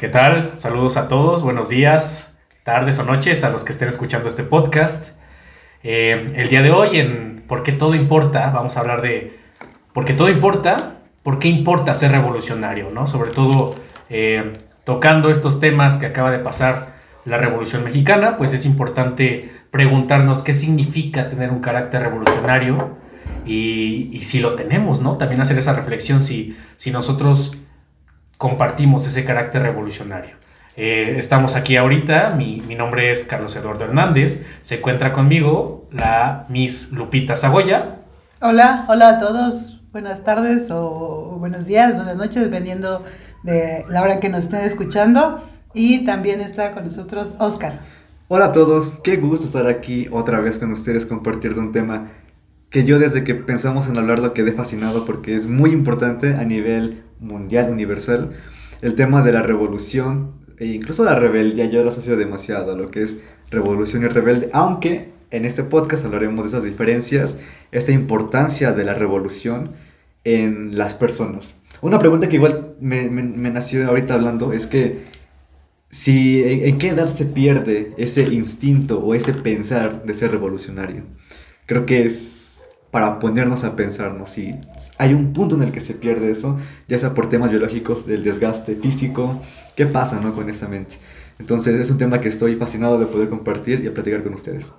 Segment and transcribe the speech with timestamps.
[0.00, 0.52] ¿Qué tal?
[0.54, 5.14] Saludos a todos, buenos días, tardes o noches a los que estén escuchando este podcast.
[5.82, 8.48] Eh, el día de hoy en ¿Por qué todo importa?
[8.48, 9.38] Vamos a hablar de
[9.92, 11.00] ¿por qué todo importa?
[11.22, 12.88] ¿Por qué importa ser revolucionario?
[12.90, 13.06] ¿no?
[13.06, 13.74] Sobre todo
[14.08, 16.94] eh, tocando estos temas que acaba de pasar
[17.26, 22.96] la Revolución Mexicana, pues es importante preguntarnos qué significa tener un carácter revolucionario
[23.44, 25.18] y, si lo tenemos, ¿no?
[25.18, 27.59] También hacer esa reflexión si, si nosotros
[28.40, 30.30] compartimos ese carácter revolucionario.
[30.74, 36.90] Eh, estamos aquí ahorita, mi, nombre es Carlos Eduardo Hernández, se encuentra conmigo la Miss
[36.90, 37.98] Lupita Zagoya.
[38.40, 43.04] Hola, hola a todos, buenas tardes o buenos días, buenas noches, dependiendo
[43.42, 45.44] de la hora que nos estén escuchando.
[45.74, 47.80] Y también está con nosotros Oscar.
[48.28, 52.08] Hola a todos, qué gusto estar aquí otra vez con ustedes compartiendo un tema
[52.70, 57.02] que yo desde que pensamos en hablarlo quedé fascinado porque es muy importante a nivel
[57.20, 58.32] mundial, universal.
[58.82, 62.90] El tema de la revolución e incluso la rebeldía, yo lo asocio demasiado a lo
[62.90, 67.40] que es revolución y rebelde, aunque en este podcast hablaremos de esas diferencias,
[67.72, 69.70] esa importancia de la revolución
[70.24, 71.54] en las personas.
[71.80, 75.02] Una pregunta que igual me, me, nació ahorita hablando es que
[75.88, 81.04] si en, qué edad se pierde ese instinto o ese pensar de ser revolucionario.
[81.64, 82.49] Creo que es
[82.90, 84.54] para ponernos a pensarnos si
[84.98, 88.24] hay un punto en el que se pierde eso, ya sea por temas biológicos, del
[88.24, 89.40] desgaste físico,
[89.76, 90.34] qué pasa ¿no?
[90.34, 90.96] con esa mente.
[91.38, 94.72] Entonces es un tema que estoy fascinado de poder compartir y a platicar con ustedes.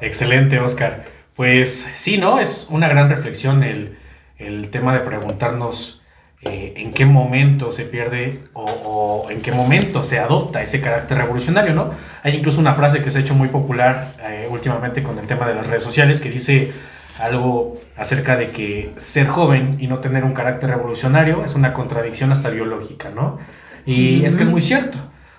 [0.00, 1.04] Excelente, Oscar.
[1.34, 2.38] Pues sí, ¿no?
[2.38, 3.96] Es una gran reflexión el,
[4.38, 6.02] el tema de preguntarnos
[6.44, 11.72] eh, en qué momento se pierde o, en qué momento se adopta ese carácter revolucionario,
[11.72, 11.90] ¿no?
[12.24, 15.46] Hay incluso una frase que se ha hecho muy popular eh, últimamente con el tema
[15.46, 16.72] de las redes sociales que dice
[17.18, 22.32] algo acerca de que ser joven y no tener un carácter revolucionario es una contradicción
[22.32, 23.38] hasta biológica, ¿no?
[23.84, 24.98] Y es que es muy cierto.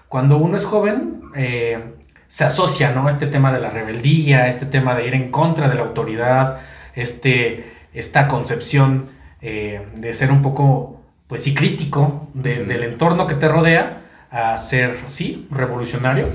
[0.09, 1.95] Cuando uno es joven, eh,
[2.27, 3.09] se asocia, ¿no?
[3.09, 6.59] Este tema de la rebeldía, este tema de ir en contra de la autoridad,
[6.95, 9.07] este, esta concepción
[9.41, 14.95] eh, de ser un poco, pues sí, crítico del entorno que te rodea, a ser,
[15.05, 16.27] sí, revolucionario,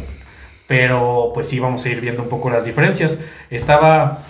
[0.69, 3.21] pero pues sí, vamos a ir viendo un poco las diferencias.
[3.51, 4.21] Estaba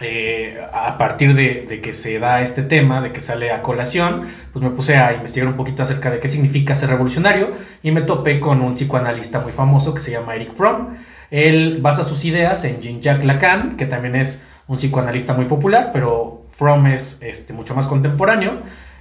[0.00, 4.62] eh, a partir de, que se da este tema, de que sale a colación, pues
[4.62, 7.50] me puse a investigar un poquito acerca de qué significa ser revolucionario
[7.82, 10.94] y me topé con un psicoanalista muy famoso que se llama Eric Fromm.
[11.30, 16.44] Él basa sus ideas en Jean-Jacques Lacan, que también es un psicoanalista muy popular, pero
[16.52, 18.58] Fromm es este, mucho más contemporáneo.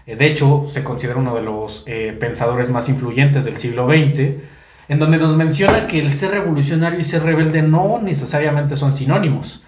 [0.07, 4.41] Eh, de hecho, se considera uno de los eh, pensadores más influyentes del siglo XX,
[4.89, 9.63] en donde nos menciona que el ser revolucionario y ser rebelde no necesariamente son sinónimos.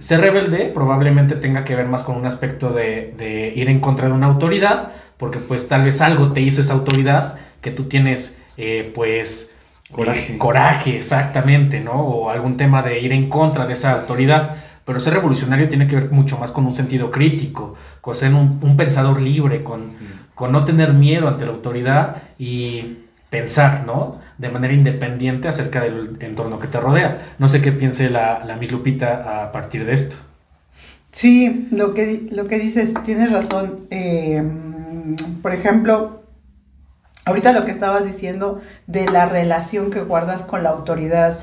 [0.00, 4.12] Ser rebelde probablemente tenga que ver más con un aspecto de, ir en contra de
[4.12, 8.90] una autoridad, porque pues tal vez algo te hizo esa autoridad que tú tienes eh,
[8.94, 9.54] pues
[9.92, 10.38] coraje.
[10.38, 11.92] coraje, exactamente, ¿no?
[11.92, 14.56] O algún tema de ir en contra de esa autoridad.
[14.84, 18.76] Pero ser revolucionario tiene que ver mucho más con un sentido crítico, con ser un,
[18.76, 19.92] pensador libre, con,
[20.34, 22.96] con, no tener miedo ante la autoridad y
[23.28, 24.20] pensar, ¿no?
[24.40, 27.34] De manera independiente acerca del entorno que te rodea.
[27.38, 30.16] No sé qué piense la, la Miss Lupita a partir de esto.
[31.12, 33.80] Sí, lo que, lo que dices, tienes razón.
[33.90, 34.42] Eh,
[35.42, 36.22] por ejemplo,
[37.24, 41.38] ahorita lo que estabas diciendo de la relación que guardas con la autoridad.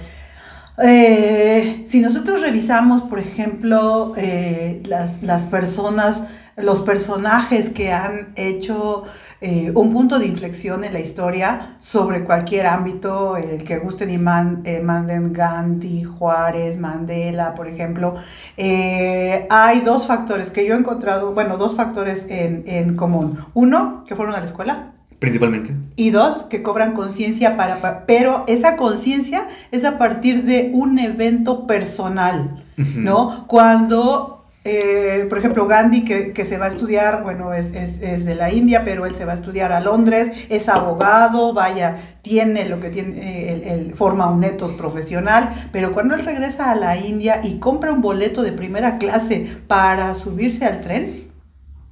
[0.84, 6.24] Eh, si nosotros revisamos, por ejemplo, eh, las, las, personas,
[6.58, 9.04] los personajes que han hecho
[9.42, 14.18] eh, un punto de inflexión en la historia sobre cualquier ámbito, el que gusten y
[14.18, 18.16] manden Gandhi, Juárez, Mandela, por ejemplo,
[18.58, 23.38] hay dos factores que yo he encontrado, bueno, dos factores en, en común.
[23.54, 25.74] Uno, que fueron a la escuela Principalmente.
[25.96, 31.66] Y dos, que cobran conciencia para, Pero esa conciencia es a partir de un evento
[31.66, 33.48] personal, ¿no?
[33.48, 34.37] Cuando,
[34.68, 39.06] eh, por ejemplo, Gandhi, que, se va a estudiar, bueno, es, de la India, pero
[39.06, 43.94] él se va a estudiar a Londres, es abogado, vaya, tiene lo que tiene, él,
[43.96, 48.44] forma un etos profesional, pero cuando él regresa a la India y compra un boleto
[48.44, 51.32] de primera clase para subirse al tren,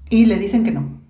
[0.09, 1.05] y le dicen que no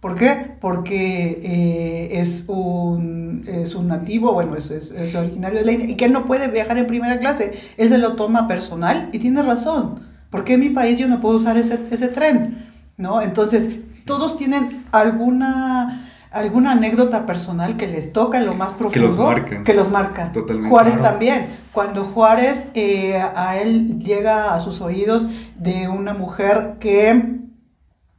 [0.00, 0.52] ¿Por qué?
[0.60, 5.96] Porque eh, es, un, es un nativo, bueno, es, es, originario de la India y
[5.96, 7.58] que no puede viajar en primera clase.
[7.76, 10.07] Él se lo toma personal y tiene razón.
[10.30, 12.66] ¿Por qué en mi país yo no puedo usar ese, ese tren?
[12.96, 13.22] ¿No?
[13.22, 13.70] Entonces,
[14.04, 18.92] todos tienen alguna, alguna anécdota personal que les toca en lo más profundo.
[18.92, 19.62] Que los marca.
[19.62, 20.32] Que los marca.
[20.32, 20.70] Totalmente.
[20.70, 21.46] Juárez también.
[21.72, 25.26] Cuando Juárez, eh, a él llega a sus oídos
[25.56, 27.38] de una mujer que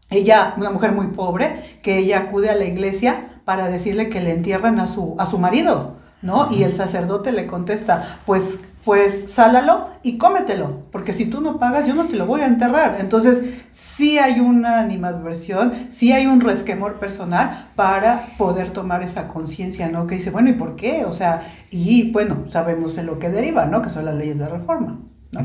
[0.10, 4.32] ella, una mujer muy pobre, que ella acude a la iglesia para decirle que le
[4.32, 6.50] entierran a su, a su marido, ¿no?
[6.52, 8.60] Y el sacerdote le contesta, pues
[8.90, 12.48] pues sálalo y cómetelo, porque si tú no pagas yo no te lo voy a
[12.48, 12.98] enterrar.
[13.00, 19.90] Entonces, sí hay una animadversión, sí hay un resquemor personal para poder tomar esa conciencia,
[19.90, 20.08] ¿no?
[20.08, 21.06] Que dice, bueno, ¿y por qué?
[21.06, 23.84] O sea, y bueno, sabemos en lo que deriva, ¿no?
[23.84, 25.00] Que son las leyes de reforma.
[25.34, 25.42] ¿no?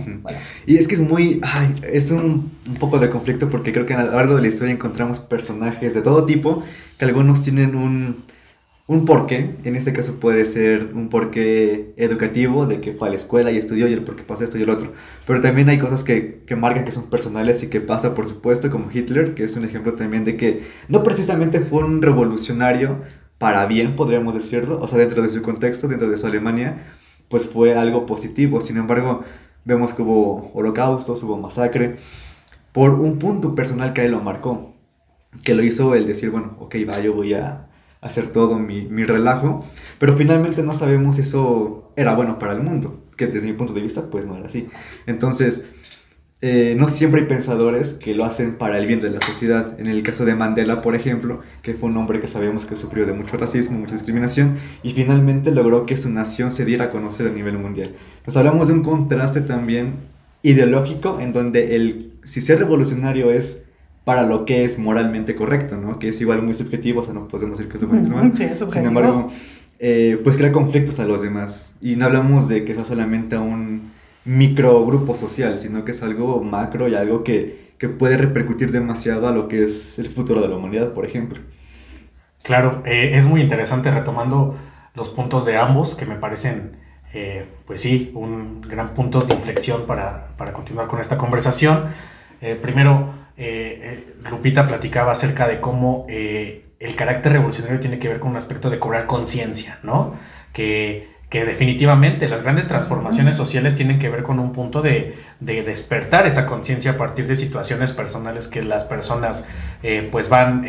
[0.64, 3.92] Y es que es muy, ay, es un, un, poco de conflicto porque creo que
[3.92, 6.64] a lo largo de la historia encontramos personajes de todo tipo
[6.98, 8.22] que algunos tienen un,
[8.86, 13.16] un porqué, en este caso puede ser un porqué educativo, de que fue a la
[13.16, 14.92] escuela y estudió y el por qué pasa esto y el otro.
[15.26, 18.70] Pero también hay cosas que, que, marcan que son personales y que pasa, por supuesto,
[18.70, 22.98] como Hitler, que es un ejemplo también de que no precisamente fue un revolucionario
[23.38, 26.84] para bien, podríamos decirlo, o sea, dentro de su contexto, dentro de su Alemania,
[27.28, 28.60] pues fue algo positivo.
[28.60, 29.24] Sin embargo,
[29.64, 31.96] vemos que hubo holocaustos, hubo masacre,
[32.72, 34.74] por un punto personal que a él lo marcó,
[35.42, 37.68] que lo hizo el decir, bueno, ok, va, yo voy a
[38.04, 39.60] hacer todo mi, mi, relajo,
[39.98, 43.72] pero finalmente no sabemos si eso era bueno para el mundo, que desde mi punto
[43.72, 44.68] de vista pues no era así.
[45.06, 45.64] Entonces,
[46.42, 49.80] eh, no siempre hay pensadores que lo hacen para el bien de la sociedad.
[49.80, 53.06] En el caso de Mandela, por ejemplo, que fue un hombre que sabemos que sufrió
[53.06, 57.26] de mucho racismo, mucha discriminación, y finalmente logró que su nación se diera a conocer
[57.26, 57.94] a nivel mundial.
[58.22, 59.94] Pues hablamos de un contraste también
[60.42, 63.63] ideológico en donde el, si ser revolucionario es
[64.04, 65.98] para lo que es moralmente correcto, ¿no?
[65.98, 68.32] Que es igual muy subjetivo, o sea, no podemos decir que es lo normal.
[68.36, 69.30] Sí, Sin embargo,
[69.78, 71.74] eh, pues crea conflictos a los demás.
[71.80, 73.92] Y no hablamos de que sea solamente a un
[74.26, 79.26] micro grupo social, sino que es algo macro y algo que, que puede repercutir demasiado
[79.26, 81.40] a lo que es el futuro de la humanidad, por ejemplo.
[82.42, 84.54] Claro, eh, es muy interesante retomando
[84.94, 86.76] los puntos de ambos que me parecen,
[87.14, 91.84] eh, pues sí, un gran punto de inflexión para, para continuar con esta conversación.
[92.60, 98.20] primero, eh, eh, Lupita platicaba acerca de cómo eh, el carácter revolucionario tiene que ver
[98.20, 100.14] con un aspecto de cobrar conciencia, ¿no?
[100.52, 105.62] Que, que, definitivamente las grandes transformaciones sociales tienen que ver con un punto de, de
[105.62, 109.48] despertar esa conciencia a partir de situaciones personales que las personas
[110.12, 110.64] pues van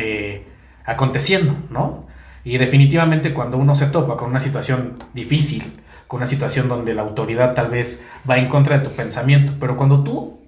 [0.84, 2.08] aconteciendo, ¿no?
[2.42, 5.72] Y definitivamente cuando uno se topa con una situación difícil,
[6.08, 9.76] con una situación donde la autoridad tal vez va en contra de tu pensamiento, pero
[9.76, 10.40] cuando tú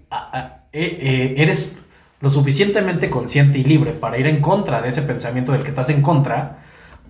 [0.73, 1.79] eres
[2.21, 5.91] lo suficientemente consciente y libre para ir en contra de ese pensamiento del que estás
[5.91, 6.59] en contra,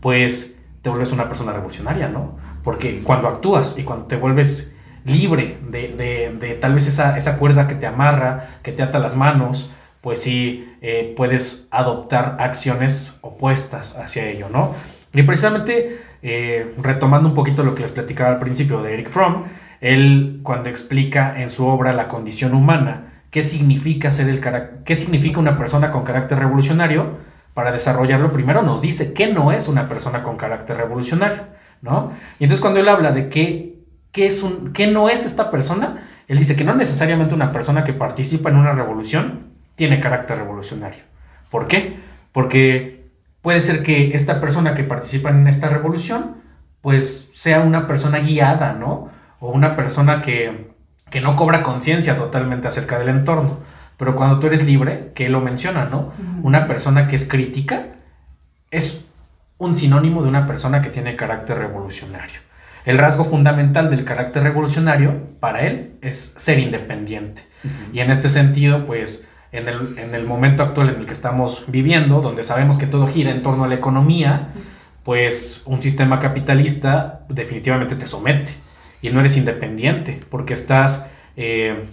[0.01, 2.37] pues te vuelves una persona revolucionaria, ¿no?
[2.63, 4.73] Porque cuando actúas y cuando te vuelves
[5.05, 9.71] libre de, tal vez esa, esa, cuerda que te amarra, que te ata las manos,
[10.01, 14.75] pues sí eh, puedes adoptar acciones opuestas hacia ello, ¿no?
[15.15, 19.45] Y precisamente, eh, retomando un poquito lo que les platicaba al principio de Eric Fromm,
[19.81, 24.41] él cuando explica en su obra La condición humana, qué significa ser el
[24.85, 27.17] qué significa una persona con carácter revolucionario.
[27.55, 31.43] Para desarrollarlo, primero nos dice qué no es una persona con carácter revolucionario,
[31.83, 32.13] ¿no?
[32.39, 33.81] Y entonces cuando él habla de qué,
[34.13, 37.83] qué, es un, qué no es esta persona, él dice que no necesariamente una persona
[37.83, 41.01] que participa en una revolución tiene carácter revolucionario.
[41.51, 41.97] ¿Por qué?
[42.31, 43.09] Porque
[43.43, 46.37] puede ser que esta persona que participa en esta revolución,
[46.81, 49.11] pues sea una persona guiada, ¿no?
[49.41, 50.68] O una persona que,
[51.11, 53.59] que no cobra conciencia totalmente acerca del entorno.
[53.97, 56.13] Pero cuando tú eres libre, que él lo menciona, ¿no?
[56.43, 57.87] Una persona que es crítica
[58.71, 59.07] es
[59.59, 62.41] un sinónimo de una persona que tiene carácter revolucionario.
[62.85, 67.43] El rasgo fundamental del carácter revolucionario para él es ser independiente.
[67.93, 71.65] Y en este sentido, pues, en el, en el, momento actual en el que estamos
[71.67, 74.51] viviendo, donde sabemos que todo gira en torno a la economía,
[75.03, 78.53] pues un sistema capitalista definitivamente te somete
[79.03, 81.85] y no eres independiente, porque estás, eh,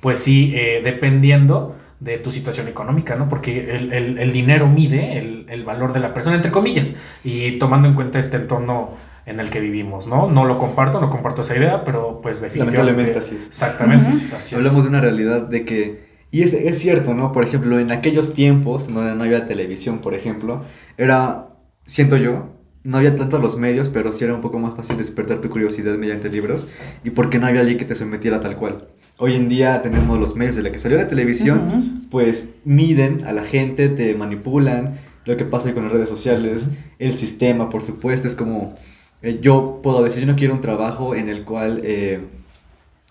[0.00, 3.28] pues sí, eh, dependiendo de tu situación económica, ¿no?
[3.28, 8.18] Porque el, dinero mide el, valor de la persona, entre comillas, y tomando en cuenta
[8.18, 8.90] este entorno
[9.24, 10.28] en el que vivimos, ¿no?
[10.28, 13.16] No lo comparto, no comparto esa idea, pero pues definitivamente...
[13.16, 13.46] así es.
[13.46, 14.08] Exactamente,
[14.56, 16.12] Hablamos de una realidad de que...
[16.32, 17.30] Y es, es cierto, ¿no?
[17.30, 20.64] Por ejemplo, en aquellos tiempos, no, no había televisión, por ejemplo,
[20.96, 21.50] era,
[21.86, 22.48] siento yo,
[22.84, 25.96] no había tanto los medios, pero sí era un poco más fácil despertar tu curiosidad
[25.96, 26.66] mediante libros
[27.04, 28.78] y porque no había alguien que te sometiera tal cual.
[29.18, 33.32] Hoy en día tenemos los medios de la que salió la televisión, pues miden a
[33.32, 38.26] la gente, te manipulan, lo que pasa con las redes sociales, el sistema, por supuesto,
[38.26, 38.74] es como
[39.22, 42.20] eh, yo puedo decir, yo no quiero un trabajo en el cual eh,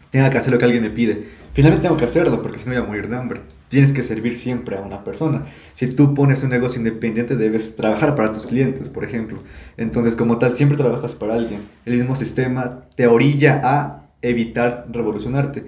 [0.09, 1.23] tenga que hacer lo que alguien me pide.
[1.53, 4.37] Finalmente tengo que hacerlo porque si no voy a morir de hambre tienes que servir
[4.37, 5.45] siempre a una persona.
[5.73, 9.37] Si tú pones un negocio independiente, debes trabajar para tus clientes, por ejemplo.
[9.77, 11.61] Entonces, como tal, siempre trabajas para alguien.
[11.85, 15.65] El mismo sistema te orilla a evitar revolucionarte.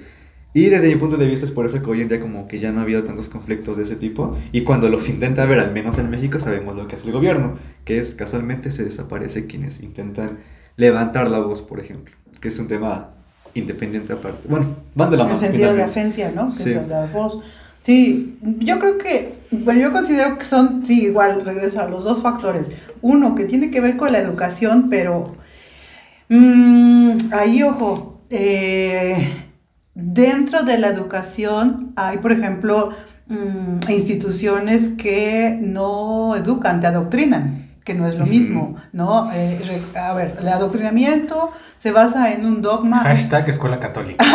[0.54, 2.60] Y desde mi punto de vista es por eso que hoy en día como que
[2.60, 4.38] ya no ha habido tantos conflictos de ese tipo.
[4.52, 7.56] Y cuando los intenta ver, al menos en México, sabemos lo que hace el gobierno,
[7.86, 10.40] que es casualmente se desaparece quienes intentan
[10.76, 13.12] levantar la voz, por ejemplo, que es un tema
[13.54, 14.48] independiente aparte.
[14.50, 15.36] Bueno, van de la mano.
[15.36, 16.48] En sentido de ofensa, ¿no?
[16.48, 16.76] Que Sí.
[16.88, 17.40] la voz.
[17.84, 22.22] Sí, yo creo que, bueno, yo considero que son, sí, igual, regreso a los dos
[22.22, 22.72] factores.
[23.02, 25.36] Uno, que tiene que ver con la educación, pero
[26.30, 29.30] mm, ahí, ojo, eh,
[29.94, 32.92] dentro de la educación hay, por ejemplo,
[33.28, 39.30] mm, instituciones que no educan, te adoctrinan, que no es lo mismo, ¿no?
[39.34, 39.60] Eh,
[40.00, 41.52] a ver, el adoctrinamiento
[41.84, 43.00] se basa en un dogma.
[43.00, 44.24] Hashtag escuela católica.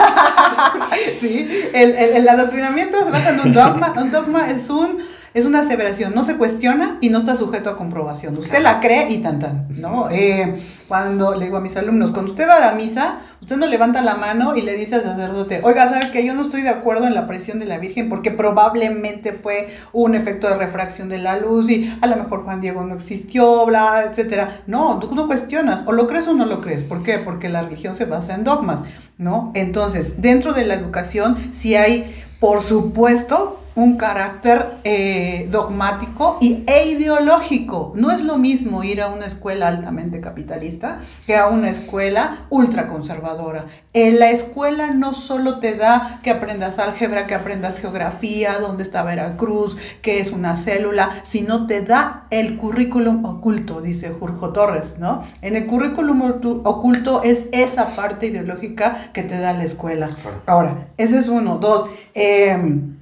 [1.20, 3.94] Sí, el, el- el adoctrinamiento se basa en un dogma.
[3.96, 4.98] Un dogma es un
[5.38, 8.36] es una aseveración, no se cuestiona y no está sujeto a comprobación.
[8.36, 10.10] Usted la cree y tan tan, ¿no?
[10.10, 13.66] Eh, cuando le digo a mis alumnos, cuando usted va a la misa, usted no
[13.66, 16.70] levanta la mano y le dice al sacerdote, oiga, ¿sabe que yo no estoy de
[16.70, 21.18] acuerdo en la presión de la Virgen porque probablemente fue un efecto de refracción de
[21.18, 24.62] la luz y a lo mejor Juan Diego no existió, bla, etcétera?
[24.66, 26.84] No, tú no cuestionas, o lo crees o no lo crees.
[26.84, 27.18] ¿Por qué?
[27.18, 28.82] Porque la religión se basa en dogmas,
[29.18, 29.52] ¿no?
[29.54, 36.88] Entonces, dentro de la educación, sí hay, por supuesto, un carácter eh, dogmático y, e
[36.88, 37.92] ideológico.
[37.94, 43.66] No es lo mismo ir a una escuela altamente capitalista que a una escuela ultraconservadora.
[43.92, 49.04] En la escuela no solo te da que aprendas álgebra, que aprendas geografía, dónde está
[49.04, 55.22] Veracruz, qué es una célula, sino te da el currículum oculto, dice Jurjo Torres, ¿no?
[55.40, 56.20] En el currículum
[56.64, 60.16] oculto es esa parte ideológica que te da la escuela.
[60.46, 61.58] Ahora, ese es uno.
[61.58, 62.97] Dos, em,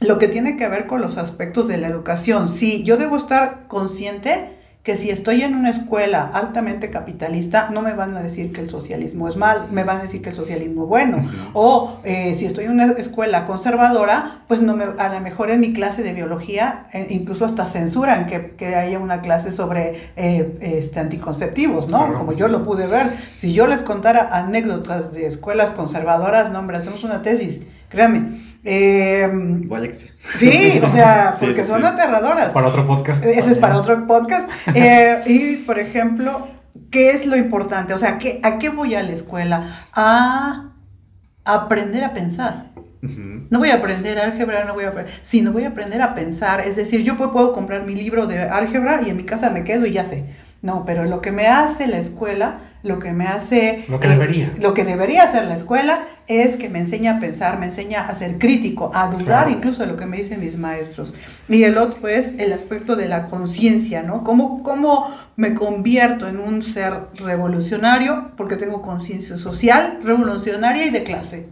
[0.00, 2.48] lo que tiene que ver con los aspectos de la educación.
[2.48, 7.92] Sí, yo debo estar consciente que si estoy en una escuela altamente capitalista, no me
[7.92, 10.84] van a decir que el socialismo es mal, me van a decir que el socialismo
[10.84, 11.28] es bueno.
[11.54, 15.58] O eh, si estoy en una escuela conservadora, pues no me, a lo mejor en
[15.58, 20.56] mi clase de biología, eh, incluso hasta censuran que, que haya una clase sobre eh,
[20.60, 21.98] este, anticonceptivos, ¿no?
[21.98, 22.18] Claro.
[22.18, 23.12] Como yo lo pude ver.
[23.36, 28.45] Si yo les contara anécdotas de escuelas conservadoras, no, hombre, hacemos una tesis, créanme.
[28.68, 30.08] Eh, Vaya que sí.
[30.38, 31.86] sí, o sea, Sí, porque sí, son sí.
[31.86, 32.52] aterradoras.
[32.52, 33.24] Para otro podcast.
[33.24, 34.50] Ese es para otro podcast.
[34.74, 36.46] Eh, y, por ejemplo,
[36.90, 37.94] ¿qué es lo importante?
[37.94, 39.86] O sea, ¿qué, ¿a qué voy a la escuela?
[39.94, 40.72] A
[41.44, 42.70] aprender a pensar.
[43.50, 46.60] No voy a aprender álgebra, no voy a aprender, sino voy a aprender a pensar.
[46.66, 49.62] Es decir, yo pu- puedo comprar mi libro de álgebra y en mi casa me
[49.62, 50.24] quedo y ya sé.
[50.62, 53.84] No, pero lo que me hace la escuela, lo que me hace...
[53.88, 54.54] Lo que debería.
[54.60, 58.14] Lo que debería hacer la escuela es que me enseña a pensar, me enseña a
[58.14, 59.50] ser crítico, a dudar Claro.
[59.50, 61.12] incluso de lo que me dicen mis maestros.
[61.48, 64.22] Y el otro es el aspecto de la conciencia, ¿no?
[64.24, 68.30] ¿Cómo, ¿Cómo me convierto en un ser revolucionario?
[68.36, 71.48] Porque tengo conciencia social, revolucionaria y de clase.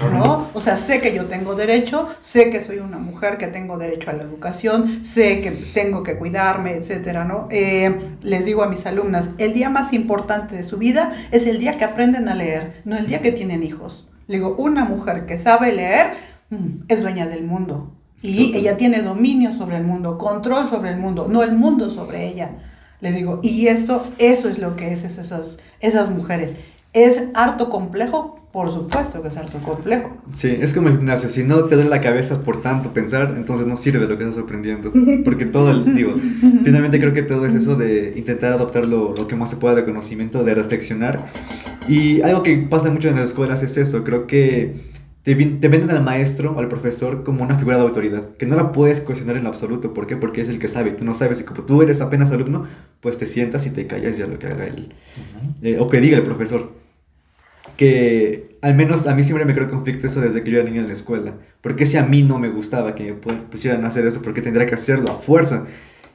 [0.00, 0.48] ¿No?
[0.54, 4.10] O sea, sé que yo tengo derecho, sé que soy una mujer que tengo derecho
[4.10, 7.46] a la educación, sé que tengo que cuidarme, etcétera, ¿no?
[7.50, 11.58] Eh, les digo a mis alumnas, el día más importante de su vida es el
[11.58, 14.08] día que aprenden a leer, no el día que tienen hijos.
[14.26, 16.06] Le digo, una mujer que sabe leer
[16.50, 20.96] mm, es dueña del mundo y ella tiene dominio sobre el mundo, control sobre el
[20.96, 22.52] mundo, no el mundo sobre ella.
[23.00, 26.56] Le digo, y esto, eso es lo que es esas, esas mujeres.
[26.94, 28.40] ¿Es harto complejo?
[28.52, 30.16] Por supuesto que es harto complejo.
[30.32, 31.28] Sí, es como el gimnasio.
[31.28, 34.40] Si no te duele la cabeza por tanto pensar, entonces no sirve lo que estás
[34.40, 34.92] aprendiendo.
[35.24, 36.14] Porque todo, el, digo,
[36.62, 39.74] finalmente creo que todo es eso de intentar adoptar lo, lo que más se pueda
[39.74, 41.26] de conocimiento, de reflexionar.
[41.88, 44.04] Y algo que pasa mucho en las escuelas es eso.
[44.04, 44.76] Creo que
[45.24, 48.70] te, te venden al maestro, al profesor, como una figura de autoridad, que no la
[48.70, 49.92] puedes cuestionar en lo absoluto.
[49.92, 50.16] ¿Por qué?
[50.16, 50.92] Porque es el que sabe.
[50.92, 51.40] Tú no sabes.
[51.40, 52.66] Y como tú eres apenas alumno,
[53.00, 54.94] pues te sientas y te callas ya lo que haga él.
[55.62, 56.83] eh, o que diga el profesor
[57.76, 60.80] que al menos a mí siempre me creó conflicto eso desde que yo era niño
[60.82, 61.34] en la escuela.
[61.60, 64.42] Porque si a mí no me gustaba que me pu- pusieran a hacer eso, porque
[64.42, 65.66] tendría que hacerlo a fuerza.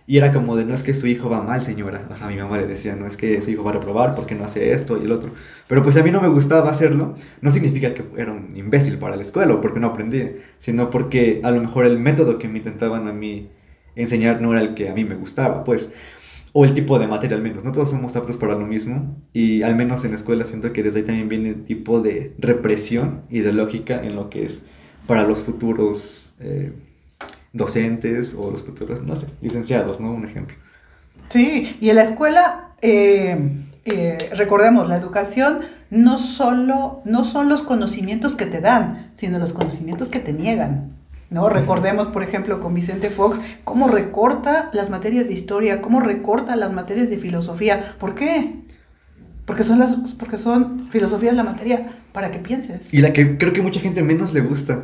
[0.07, 2.07] Y era como de, no es que su hijo va mal, señora.
[2.11, 4.33] O sea, mi mamá le decía, no es que su hijo va a reprobar porque
[4.35, 5.31] no hace esto y el otro.
[5.67, 7.13] Pero pues a mí no me gustaba hacerlo.
[7.41, 11.41] No significa que era un imbécil para la escuela o porque no aprendía, sino porque
[11.43, 13.49] a lo mejor el método que me intentaban a mí
[13.95, 15.93] enseñar no era el que a mí me gustaba, pues.
[16.51, 17.63] O el tipo de materia al menos.
[17.63, 19.15] No todos somos aptos para lo mismo.
[19.33, 23.21] Y al menos en la escuela siento que desde ahí también viene tipo de represión
[23.29, 24.65] ideológica en lo que es
[25.05, 26.71] para los futuros eh,
[27.53, 30.11] docentes o los futuros, no sé, licenciados, ¿no?
[30.11, 30.55] Un ejemplo.
[31.29, 33.37] Sí, y en la escuela, eh,
[33.85, 39.53] eh, recordemos, la educación no solo no son los conocimientos que te dan, sino los
[39.53, 40.98] conocimientos que te niegan.
[41.29, 41.49] ¿No?
[41.49, 46.71] Recordemos, por ejemplo, con Vicente Fox, cómo recorta las materias de historia, cómo recorta las
[46.73, 47.95] materias de filosofía.
[47.99, 48.55] ¿Por qué?
[49.45, 52.93] Porque son, las, porque son filosofía la materia para que pienses.
[52.93, 54.83] Y la que creo que mucha gente menos le gusta.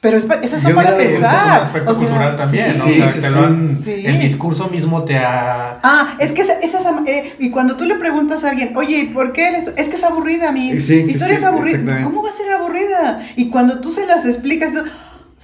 [0.00, 1.60] Pero es, esas Yo son me para daba- Es un pensar.
[1.62, 2.84] aspecto o sea, cultural también, sí, ¿no?
[2.84, 3.34] sí, o sea, sí, te sí.
[3.34, 4.02] lo han- Sí.
[4.06, 5.80] el discurso mismo te ha...
[5.82, 9.32] Ah, es que esa, esa eh, y cuando tú le preguntas a alguien, oye, ¿por
[9.32, 9.72] qué esto?
[9.76, 12.02] Es que es aburrida, mi historia sí, es aburrida.
[12.02, 13.20] ¿Cómo va a ser aburrida?
[13.36, 14.84] Y cuando tú se las explicas, tú-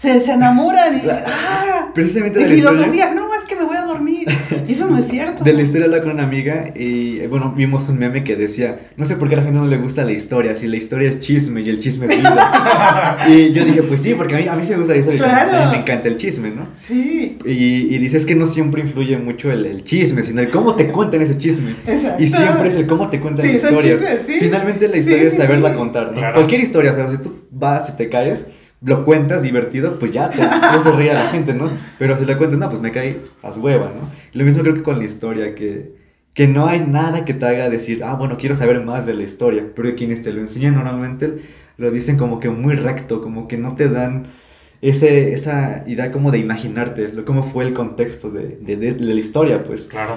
[0.03, 3.65] se, se enamoran y ah, Precisamente de de la historia- filosofía, no, es que me
[3.65, 4.27] voy a dormir.
[4.67, 5.45] Y eso no es cierto.
[5.45, 8.81] De la historia hablaba con una amiga y eh, bueno, vimos un meme que decía,
[8.97, 11.09] no sé por qué a la gente no le gusta la historia, si la historia
[11.09, 13.17] es chisme y el chisme es vida.
[13.29, 15.19] y yo dije, pues sí, porque a mí, a mí sí me gusta la historia,
[15.21, 15.57] y Claro.
[15.57, 16.67] a mí me encanta el chisme, ¿no?
[16.79, 20.75] Sí, Y, y dices que no siempre influye mucho el, el chisme, sino el cómo
[20.75, 21.73] te cuentan ese chisme.
[21.87, 22.23] exacto.
[22.23, 24.01] Y siempre es el cómo te cuentan Sí, las son historias.
[24.01, 24.37] chismes, sí.
[24.41, 25.77] Finalmente la Sí, historia es sí, saberla sí.
[25.77, 26.13] contar, ¿no?
[26.15, 26.35] Claro.
[26.35, 28.47] Cualquier historia, o sea, si tú vas y te caes,
[28.85, 31.71] lo cuentas divertido, pues ya te te hace reír a la gente, ¿no?
[31.99, 34.09] Pero si lo cuentas, no, pues me caí, haz hueva, ¿no?
[34.33, 35.95] Lo mismo creo que con la historia, que,
[36.35, 39.23] que no hay nada que te haga decir, ah, bueno, quiero saber más de la
[39.23, 41.43] historia, pero quienes te lo enseñan normalmente
[41.79, 44.25] lo dicen como que muy recto, como que no te dan
[44.81, 49.15] ese, esa idea como de imaginarte lo, cómo fue el contexto de, de- de la
[49.15, 49.87] historia, pues.
[49.87, 50.17] Claro.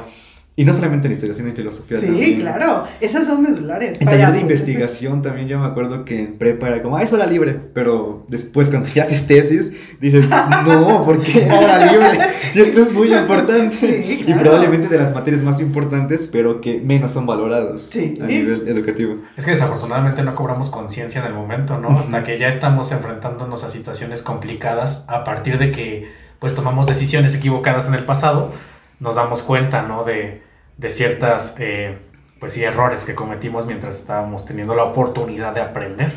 [0.58, 2.40] Y no solamente en historia, sino en filosofía Sí, también.
[2.40, 2.86] claro.
[3.02, 4.00] Esas son medulares.
[4.00, 7.04] En Para- taller de investigación también yo me acuerdo que en prepa era como, ah,
[7.04, 10.30] es hora libre, pero después cuando ya haces tesis dices,
[10.66, 12.20] no, ¿por qué hora libre?
[12.52, 13.76] Si esto es muy importante.
[13.76, 18.14] Sí, Y probablemente de las materias más importantes, pero que menos son valoradas Sí.
[18.22, 19.18] a nivel educativo.
[19.36, 22.00] Es que desafortunadamente no cobramos conciencia en el momento, ¿no?
[22.00, 26.08] Hasta que ya estamos enfrentándonos a situaciones complicadas a partir de que
[26.40, 28.52] pues tomamos decisiones equivocadas en el pasado,
[29.00, 30.04] nos damos cuenta, ¿no?
[30.04, 30.42] De,
[30.78, 31.98] de ciertas, eh,
[32.40, 36.12] pues sí, errores que cometimos mientras estábamos teniendo la oportunidad de aprender,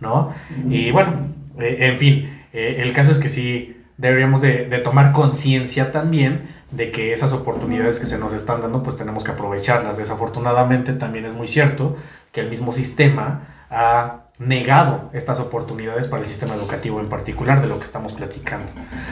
[0.00, 0.32] ¿no?
[0.68, 5.12] Y bueno, eh, en fin, eh, el caso es que sí deberíamos de, de tomar
[5.12, 9.98] conciencia también de que esas oportunidades que se nos están dando, pues tenemos que aprovecharlas.
[9.98, 11.96] Desafortunadamente también es muy cierto
[12.32, 17.68] que el mismo sistema ha negado estas oportunidades para el sistema educativo en particular de
[17.68, 18.66] lo que estamos platicando.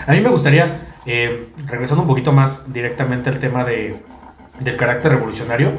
[0.07, 3.97] A mí me gustaría, eh, regresando un poquito más directamente al tema de,
[4.61, 5.73] del carácter revolucionario,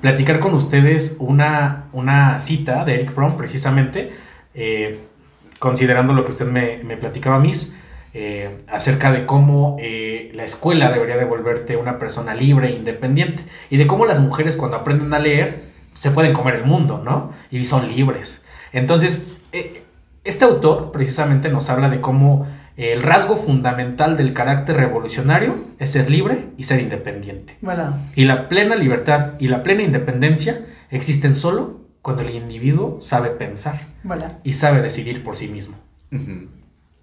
[0.00, 4.12] platicar con ustedes una, una cita de Eric Fromm precisamente,
[4.54, 5.00] eh,
[5.58, 7.74] considerando lo que usted me, me platicaba, Miss,
[8.12, 13.86] eh, acerca de cómo la escuela debería devolverte una persona libre e independiente y de
[13.86, 17.30] cómo las mujeres cuando aprenden a leer se pueden comer el mundo, ¿no?
[17.52, 18.46] Y son libres.
[18.72, 19.82] Entonces, eh,
[20.24, 25.92] este autor precisamente nos habla de cómo eh, el rasgo fundamental del carácter revolucionario es
[25.92, 27.56] ser libre y ser independiente.
[27.60, 33.30] Bueno, Y la plena libertad y la plena independencia existen solo cuando el individuo sabe
[33.30, 34.38] pensar bueno.
[34.44, 35.76] y sabe decidir por sí mismo.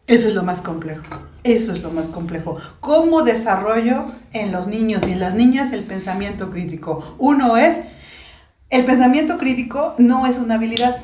[0.07, 1.03] Eso es lo más complejo.
[1.43, 2.57] Eso es lo más complejo.
[2.79, 7.15] ¿Cómo desarrollo en los niños y en las niñas el pensamiento crítico?
[7.17, 7.81] Uno es,
[8.69, 10.97] el pensamiento crítico no es una habilidad,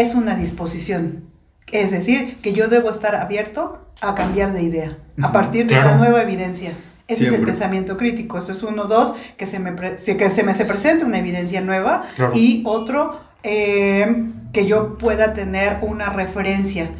[0.00, 1.24] es una disposición.
[1.72, 5.88] Es decir, que yo debo estar abierto a cambiar de idea, a partir de claro.
[5.90, 6.72] una nueva evidencia.
[7.08, 8.38] Ese es el pensamiento crítico.
[8.38, 12.04] Eso es uno, dos, que se me, que se me se presente una evidencia nueva
[12.16, 12.32] Claro.
[12.34, 16.90] y otro, eh, que yo pueda tener una referencia,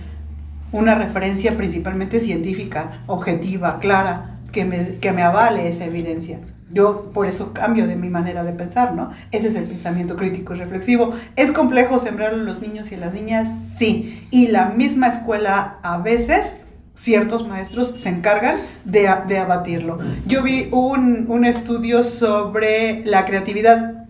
[0.73, 6.39] una referencia principalmente científica, objetiva, clara, que me, que me avale esa evidencia.
[6.73, 9.13] Yo por eso cambio de mi manera de pensar, ¿no?
[9.31, 11.13] Ese es el pensamiento crítico y reflexivo.
[11.37, 13.49] ¿Es complejo sembrarlo en los niños y en las niñas?
[13.77, 14.27] Sí.
[14.33, 16.57] Y la misma escuela a veces,
[16.95, 19.99] ciertos maestros se encargan de, de abatirlo.
[20.27, 24.07] Yo vi un, un estudio sobre la creatividad.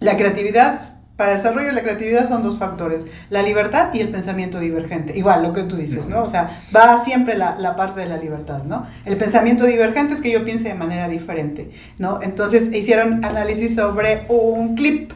[0.00, 0.80] La creatividad,
[1.16, 5.16] para el desarrollo de la creatividad son dos factores, la libertad y el pensamiento divergente.
[5.16, 6.24] Igual, lo que tú dices, ¿no?
[6.24, 8.86] O sea, va siempre la, la parte de la libertad, ¿no?
[9.04, 12.20] El pensamiento divergente es que yo piense de manera diferente, ¿no?
[12.20, 15.12] Entonces hicieron análisis sobre un clip,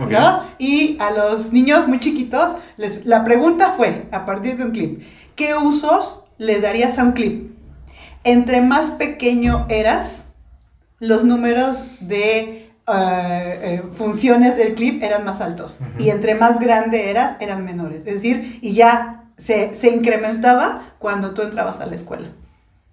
[0.00, 0.10] Ok.
[0.10, 0.44] ¿no?
[0.58, 5.02] Y a los niños muy chiquitos, les, la pregunta fue, a partir de un clip,
[5.36, 7.52] ¿qué usos le darías a un clip?
[8.24, 10.24] Entre más pequeño eras,
[10.98, 12.59] los números de
[12.92, 15.78] eh, eh, funciones del clip eran más altos.
[15.80, 16.02] Ujú.
[16.02, 18.06] Y entre más grande eras, eran menores.
[18.06, 22.28] Es decir, y ya se, se incrementaba cuando tú entrabas a la escuela.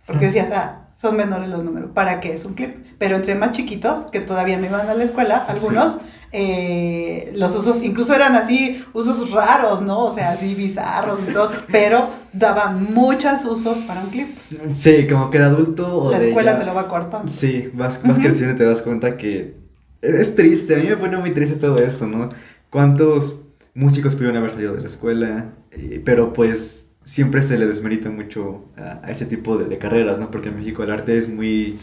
[0.06, 1.92] Porque decías, ah, son menores los números.
[1.94, 2.76] ¿Para qué es un clip?
[2.98, 5.98] Pero entre más chiquitos, que todavía no iban a la escuela, algunos,
[6.32, 10.06] eh, los usos, incluso eran así, usos raros, ¿no?
[10.06, 14.28] O sea, así bizarros y todo, pero daban muchos usos para un clip.
[14.74, 17.28] Sí, como que de adulto o La de escuela ya- te lo va cortando.
[17.32, 18.22] Sí, vas, vas Ujú.
[18.22, 19.54] creciendo y te das cuenta que
[20.02, 22.30] es, triste, a mí me pone muy triste todo esto, ¿no?
[22.70, 25.54] ¿Cuántos músicos pudieron haber salido de la escuela?
[25.72, 30.32] Eh, pero pues siempre se le desmerita mucho a, ese tipo de, de carreras, ¿no?
[30.32, 31.80] Porque en México el arte es muy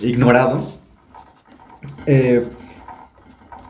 [0.00, 0.62] ignorado.
[2.06, 2.42] Eh,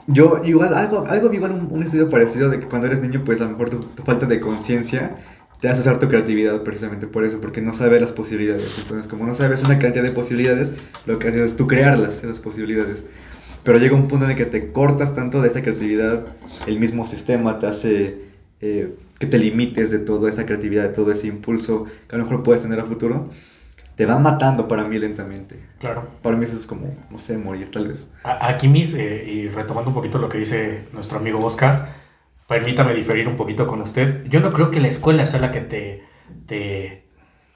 [0.06, 3.40] Yo, igual, algo, algo igual, un, un estudio parecido de que cuando eres niño, pues
[3.40, 5.16] a lo mejor tu, tu falta de conciencia
[5.60, 8.78] te hace usar tu creatividad precisamente por eso, porque no sabes las posibilidades.
[8.78, 10.74] Entonces, como no sabes una cantidad de posibilidades,
[11.06, 13.04] lo que haces es tú crearlas, esas posibilidades.
[13.62, 16.24] Pero llega un punto en el que te cortas tanto de esa creatividad,
[16.66, 18.16] el mismo sistema te hace
[18.60, 22.24] eh, que te limites de toda esa creatividad, de todo ese impulso que a lo
[22.24, 23.28] mejor puedes tener a futuro.
[23.96, 25.56] Te va matando para mí lentamente.
[25.78, 26.08] Claro.
[26.22, 28.08] Para mí eso es como, no sé, morir tal vez.
[28.24, 31.86] Aquí, mis, eh, y retomando un poquito lo que dice nuestro amigo Oscar,
[32.48, 34.24] permítame diferir un poquito con usted.
[34.26, 36.02] Yo no creo que la escuela sea la que te,
[36.46, 37.04] te,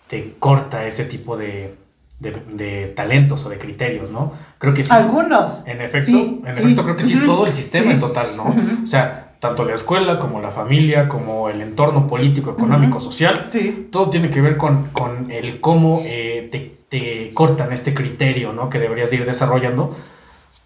[0.09, 1.77] te corta ese tipo de,
[2.21, 4.33] de, de talentos o de criterios, ¿no?
[4.59, 4.95] Creo que sí.
[4.95, 5.63] Algunos.
[5.67, 6.63] En efecto, Sí, en sí.
[6.63, 8.55] efecto creo que sí es todo el sistema en total, ¿no?
[8.83, 13.05] O sea, tanto la escuela como la familia, como el entorno político, económico, Ujú.
[13.07, 13.89] social, Sí.
[13.91, 18.69] todo tiene que ver con, con el cómo eh, te, te cortan este criterio, ¿no?
[18.71, 19.95] Que deberías de ir desarrollando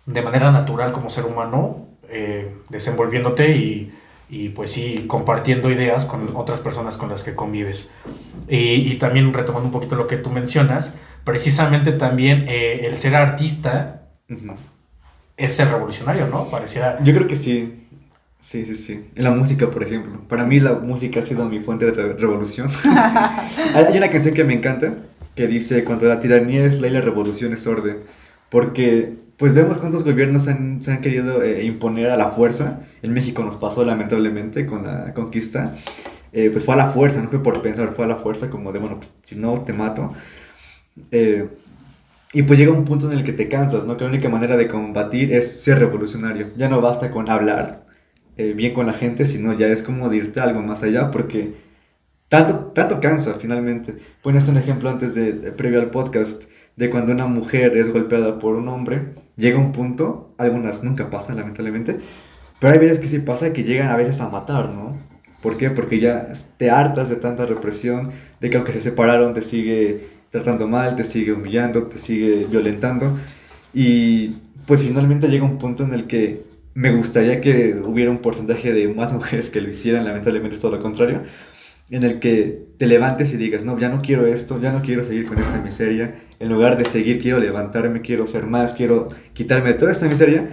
[0.07, 3.93] de manera natural como ser humano, eh, desenvolviéndote y,
[4.31, 7.91] y, pues sí, compartiendo ideas con otras personas con las que convives.
[8.49, 10.99] Y, y también retomando un poquito lo que tú mencionas,
[11.29, 14.09] precisamente también eh, el ser artista
[15.37, 16.49] es ser revolucionario, ¿no?
[16.49, 16.97] Pareciera...
[17.05, 17.85] Yo creo que sí.
[18.41, 19.11] Sí, sí, sí.
[19.15, 20.21] En la música, por ejemplo.
[20.29, 22.69] Para mí la música ha sido mi fuente de re- revolución.
[23.75, 24.95] hay hay una canción que me encanta
[25.35, 27.99] que dice, cuando la tiranía es ley, la revolución es orden.
[28.49, 32.81] Porque pues vemos cuántos gobiernos han- se han querido eh, imponer a la fuerza.
[33.03, 35.75] En México nos pasó lamentablemente con la conquista.
[36.33, 38.73] Eh, pues fue a la fuerza, no fue por pensar, fue a la fuerza como
[38.73, 40.13] de, bueno, pues, si no te mato.
[41.11, 41.49] Eh,
[42.33, 43.97] y pues llega un punto en el que te cansas, ¿no?
[43.97, 46.49] Que la única manera de combatir es ser revolucionario.
[46.57, 47.87] Ya no basta con hablar
[48.37, 51.55] eh, bien con la gente, sino ya es como de irte algo más allá, porque
[52.29, 53.97] tanto, tanto cansa finalmente.
[54.23, 56.45] Pones un ejemplo antes de, de- previo al podcast,
[56.77, 61.37] de cuando una mujer es golpeada por un hombre, llega un punto, algunas nunca pasan
[61.37, 61.97] lamentablemente,
[62.61, 64.97] pero hay veces que sí pasa que llegan a veces a matar, ¿no?
[65.43, 65.71] ¿Por qué?
[65.71, 70.01] Porque ya te hartas de tanta represión, de que aunque se separaron te sigue
[70.31, 73.17] tratando mal, te sigue humillando, te sigue violentando.
[73.73, 74.35] Y
[74.67, 76.43] pues finalmente llega un punto en el que
[76.75, 80.77] me gustaría que hubiera un porcentaje de más mujeres que lo hicieran, lamentablemente es todo
[80.77, 81.23] lo contrario,
[81.91, 85.03] en el que te levantes y digas, no, ya no quiero esto, ya no quiero
[85.03, 89.71] seguir con esta miseria, en lugar de seguir quiero levantarme, quiero ser más, quiero quitarme
[89.71, 90.51] de toda esta miseria,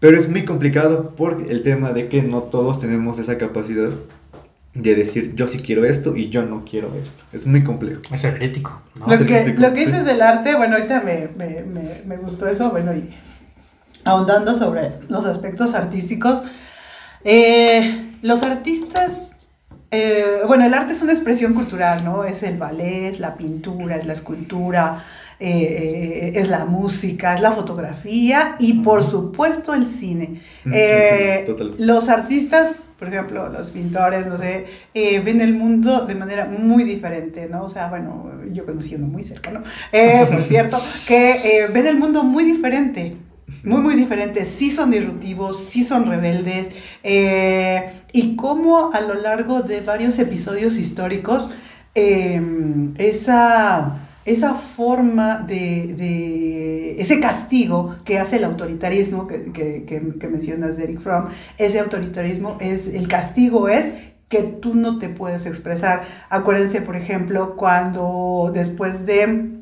[0.00, 3.90] pero es muy complicado por el tema de que no todos tenemos esa capacidad
[4.74, 7.24] de decir yo sí quiero esto y yo no quiero esto.
[7.32, 8.02] Es muy complejo.
[8.12, 9.06] Es ser crítico, ¿no?
[9.06, 9.86] Lo Ser que, crítico, lo que sí.
[9.86, 13.10] dices del arte, bueno, ahorita me, me, me, me gustó eso, bueno, y
[14.04, 16.42] ahondando sobre los aspectos artísticos,
[17.24, 19.22] eh, los artistas,
[19.90, 22.24] eh, bueno, el arte es una expresión cultural, ¿no?
[22.24, 25.04] Es el ballet, es la pintura, es la escultura,
[25.40, 30.40] eh, es la música, es la fotografía y por supuesto el cine.
[30.72, 36.16] Eh, sí, los artistas, por ejemplo, los pintores, no sé, eh, ven el mundo de
[36.16, 37.62] manera muy diferente, ¿no?
[37.62, 39.60] O sea, bueno, yo conocí uno muy cercano,
[40.28, 43.14] por cierto, que ven el mundo muy diferente,
[43.62, 44.44] muy, muy diferente.
[44.44, 46.70] Sí son disruptivos, sí son rebeldes,
[48.12, 51.48] y cómo a lo largo de varios episodios históricos,
[52.96, 61.28] esa esa forma de, ese castigo que hace el autoritarismo que mencionas de Eric Fromm,
[61.56, 63.92] ese autoritarismo es, el castigo es
[64.28, 66.04] que tú no te puedes expresar.
[66.28, 69.58] Acuérdense, por ejemplo, cuando después de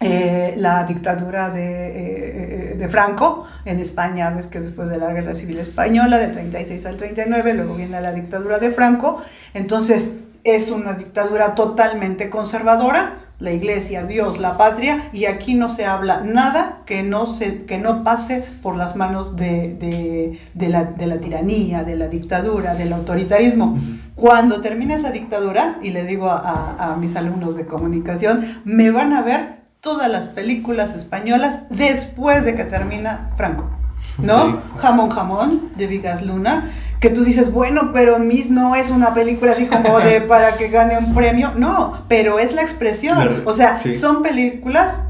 [0.00, 5.34] eh, la dictadura de, eh, de, Franco en España, ves que después de la Guerra
[5.34, 10.10] Civil Española, del 36 al 39, luego viene la dictadura de Franco, entonces
[10.44, 16.20] es una dictadura totalmente conservadora, la iglesia, Dios, la patria, y aquí no se habla
[16.24, 21.06] nada que no, se, que no pase por las manos de, de, de, la, de
[21.06, 23.78] la tiranía, de la dictadura, del autoritarismo.
[24.14, 28.90] Cuando termine esa dictadura, y le digo a, a, a mis alumnos de comunicación, me
[28.90, 33.70] van a ver todas las películas españolas después de que termina Franco.
[34.18, 34.46] ¿No?
[34.46, 34.56] Sí.
[34.78, 36.70] Jamón Jamón de Vigas Luna,
[37.00, 40.68] que tú dices, bueno, pero Miss no es una película así como de para que
[40.68, 41.52] gane un premio.
[41.56, 43.16] No, pero es la expresión.
[43.16, 43.42] Claro.
[43.46, 43.94] O sea, sí.
[43.94, 45.00] son películas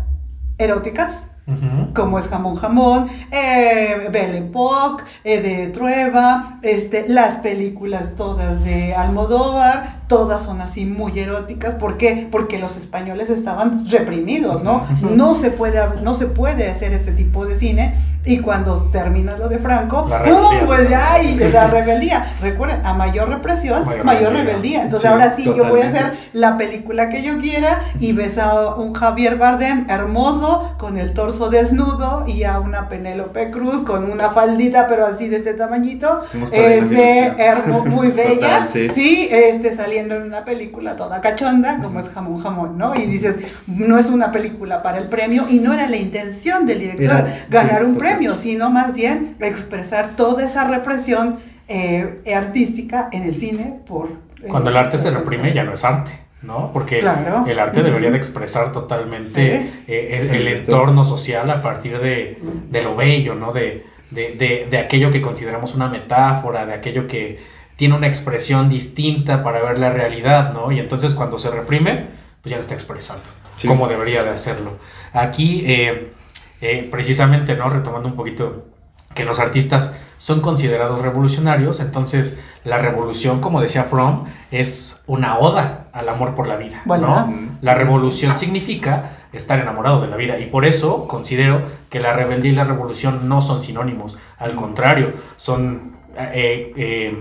[0.57, 1.93] eróticas, uh -huh.
[1.93, 8.95] como es Jamón Jamón, eh, Belle Époque, eh, de Trueba, este, las películas todas de
[8.95, 11.75] Almodóvar, todas son así muy eróticas.
[11.77, 12.27] ¿Por qué?
[12.33, 14.85] Porque los españoles estaban reprimidos, ¿no?
[15.03, 19.49] No se puede, no se puede hacer este tipo de cine Y cuando termina lo
[19.49, 20.67] de Franco, ¡pum!
[20.67, 22.27] Pues ya, y la rebeldía.
[22.43, 24.45] Recuerden, a mayor represión, Mayor mayor, rebeldía.
[24.51, 24.83] rebeldía.
[24.83, 25.99] Entonces Sí, ahora sí, yo voy a totalmente.
[26.01, 31.15] hacer la película que yo quiera y ves a un Javier Bardem hermoso, con el
[31.15, 36.23] torso desnudo, y a una Penélope Cruz con una faldita, pero así de este tamañito,
[36.53, 38.89] este, hermo- muy bella, Total, sí.
[38.91, 42.95] sí, este, saliendo en una película toda cachonda, como es jamón jamón, ¿no?
[42.95, 43.37] Y dices,
[43.67, 47.45] no es una película para el premio, y no era la intención del director Era-
[47.51, 53.37] ganar sí, un premio, sino más bien expresar toda esa represión eh, artística en el
[53.37, 54.09] cine por...
[54.43, 56.73] eh, Cuando el arte se reprime ya no es arte, ¿no?
[56.73, 57.45] Porque Claro.
[57.47, 59.85] el arte debería de expresar totalmente Sí.
[59.89, 62.39] eh, el entorno social a partir de,
[62.71, 63.53] de lo bello, ¿no?
[63.53, 67.39] De, de, de- de aquello que consideramos una metáfora, de aquello que
[67.81, 70.71] tiene una expresión distinta para ver la realidad, ¿no?
[70.71, 72.09] Y entonces cuando se reprime,
[72.43, 73.23] pues ya lo está expresando,
[73.57, 73.67] Sí.
[73.67, 74.77] como debería de hacerlo.
[75.15, 76.13] Aquí, eh,
[76.61, 77.71] eh, precisamente, ¿no?
[77.71, 78.67] Retomando un poquito
[79.15, 85.87] que los artistas son considerados revolucionarios, entonces la revolución, como decía Fromm, es una oda
[85.95, 86.83] al amor por la vida.
[86.85, 87.07] Bueno.
[87.09, 87.35] ¿no?
[87.63, 92.53] La revolución significa estar enamorado de la vida y por eso considero que la rebeldía
[92.53, 97.19] y la revolución no son sinónimos, al contrario, son eh, eh,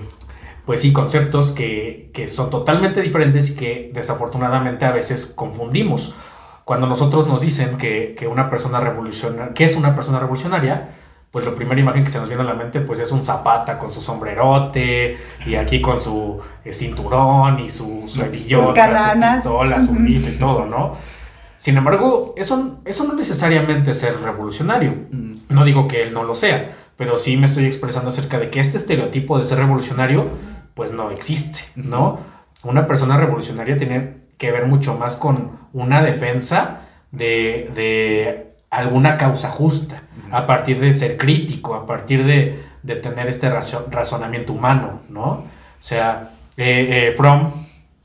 [0.70, 6.14] pues sí, conceptos que, que son totalmente diferentes y que desafortunadamente a veces confundimos.
[6.64, 10.90] Cuando nosotros nos dicen que, que una persona revolucionaria, que es una persona revolucionaria,
[11.32, 13.80] pues la primera imagen que se nos viene a la mente pues es un zapata
[13.80, 19.80] con su sombrerote y aquí con su eh, cinturón y su, su hebillota, su pistola,
[19.80, 20.94] su rifle y todo, ¿no?
[21.58, 24.92] Sin embargo, eso, eso no necesariamente es ser revolucionario.
[25.10, 25.34] Mm.
[25.50, 28.60] No digo que él no lo sea, pero sí me estoy expresando acerca de que
[28.60, 30.30] este estereotipo de ser revolucionario,
[30.80, 32.20] pues no existe, ¿no?
[32.64, 39.50] Una persona revolucionaria tiene que ver mucho más con una defensa de, de alguna causa
[39.50, 45.02] justa, a partir de ser crítico, a partir de, de tener este razo- razonamiento humano,
[45.10, 45.26] ¿no?
[45.32, 45.44] O
[45.82, 47.52] sea, eh, eh, Fromm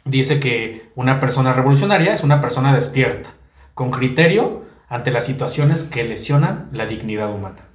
[0.04, 3.30] dice que una persona revolucionaria es una persona despierta,
[3.74, 7.68] con criterio ante las situaciones que lesionan la dignidad humana.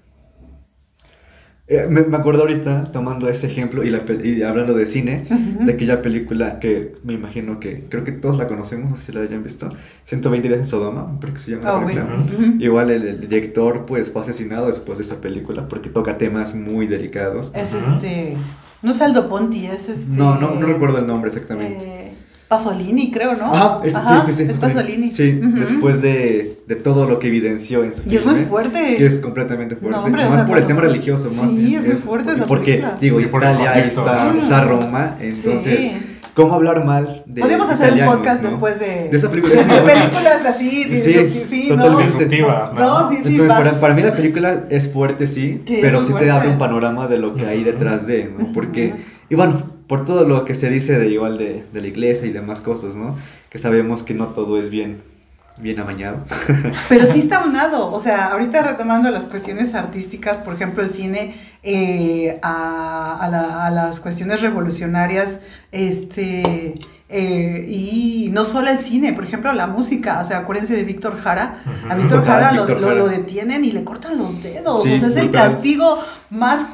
[1.71, 5.23] Eh, me, me acuerdo ahorita, tomando ese ejemplo y, la y hablando de cine,
[5.61, 9.11] de aquella película que me imagino que creo que todos la conocemos, no sé si
[9.11, 9.69] la hayan visto,
[10.05, 12.55] 120 días en Sodoma, creo que se llama la Ah, película.
[12.59, 16.87] Igual el, el director pues fue asesinado después de esa película porque toca temas muy
[16.87, 17.51] delicados.
[17.53, 18.35] Es este.
[18.81, 20.05] No es Aldo Ponti, es este.
[20.17, 21.85] No, no, no recuerdo el nombre exactamente.
[21.85, 22.08] eh,
[22.49, 23.53] Pasolini, creo, ¿no?
[23.53, 24.51] Ajá, es- Ajá, sí, sí, sí.
[24.51, 24.57] Es.
[24.57, 25.11] Pasolini.
[25.13, 25.59] Sí, Ujú.
[25.59, 28.95] después de, de todo lo que evidenció en su Y es muy fuerte.
[28.97, 29.97] Que es completamente fuerte.
[29.97, 31.75] No, hombre, o más sea, por el tema religioso, más Sí, bien.
[31.81, 32.95] es muy fuerte esa Porque, película.
[32.99, 34.39] digo, Y por el Italia contexto, está, ¿no?
[34.39, 35.91] está Roma, entonces, Sí.
[36.33, 38.49] ¿cómo hablar mal de Podríamos hacer un podcast no?
[38.49, 39.53] después de, De esa película.
[39.63, 41.75] de películas así, de- Sí, de- sí, ¿no?
[41.83, 42.39] totalmente.
[42.39, 42.47] ¿no?
[42.73, 43.29] No, sí, sí.
[43.29, 47.07] Entonces, para, para mí la película es fuerte, sí, pero sí te abre un panorama
[47.07, 48.51] de lo que hay detrás de, ¿no?
[48.53, 48.95] Porque,
[49.29, 52.31] y bueno, por todo lo que se dice de igual de, de la iglesia y
[52.31, 53.17] demás cosas, ¿no?
[53.49, 55.01] Que sabemos que no todo es bien,
[55.57, 56.19] bien amañado.
[56.89, 61.35] Pero sí está unado, o sea, ahorita retomando las cuestiones artísticas, por ejemplo, el cine,
[61.63, 65.39] eh, a, a la- a las cuestiones revolucionarias,
[65.71, 66.75] este,
[67.09, 71.17] eh, y no solo el cine, por ejemplo, la música, o sea, acuérdense de Víctor
[71.19, 71.57] Jara,
[71.89, 71.95] a.
[71.95, 75.99] Víctor Jara lo, detienen y le cortan los dedos, Sí, o sea, es el castigo
[76.29, 76.65] más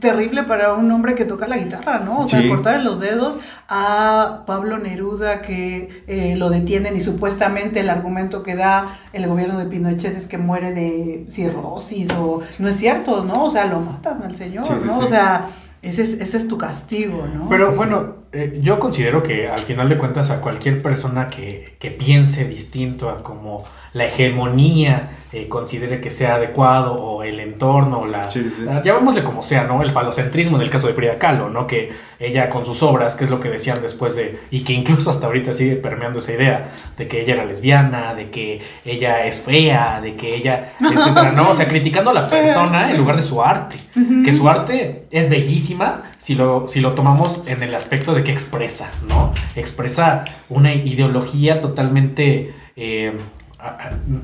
[0.00, 2.20] terrible para un hombre que toca la guitarra, ¿no?
[2.20, 7.90] O sea, cortar los dedos a Pablo Neruda que eh, lo detienen y supuestamente el
[7.90, 12.76] argumento que da el gobierno de Pinochet es que muere de cirrosis o no es
[12.76, 13.44] cierto, ¿no?
[13.44, 14.98] O sea, lo matan al señor, Sí, sí, ¿no?
[14.98, 15.04] sí.
[15.04, 15.46] O sea,
[15.82, 17.48] ese es, ese es tu castigo, ¿no?
[17.48, 21.90] Pero bueno, eh, yo considero que al final de cuentas a cualquier persona que, que
[21.90, 28.06] piense distinto a como la hegemonía eh, considere que sea adecuado o el entorno o
[28.06, 28.28] la...
[28.28, 28.66] Sí, sí.
[28.68, 29.82] ah, llamémosle como sea, ¿no?
[29.82, 31.66] El falocentrismo en el caso de Frida Kahlo, ¿no?
[31.68, 34.36] Que ella con sus obras, que es lo que decían después de...
[34.50, 38.30] Y que incluso hasta ahorita sigue permeando esa idea de que ella era lesbiana, de
[38.30, 40.72] que ella es fea, de que ella...
[40.80, 41.50] etcétera, ¿no?
[41.50, 43.76] O sea, criticando a la persona en lugar de su arte.
[44.24, 48.32] Que su arte es bellísima si lo, si lo tomamos en el aspecto de que
[48.32, 49.32] expresa, ¿no?
[49.54, 53.16] Expresa una ideología totalmente eh,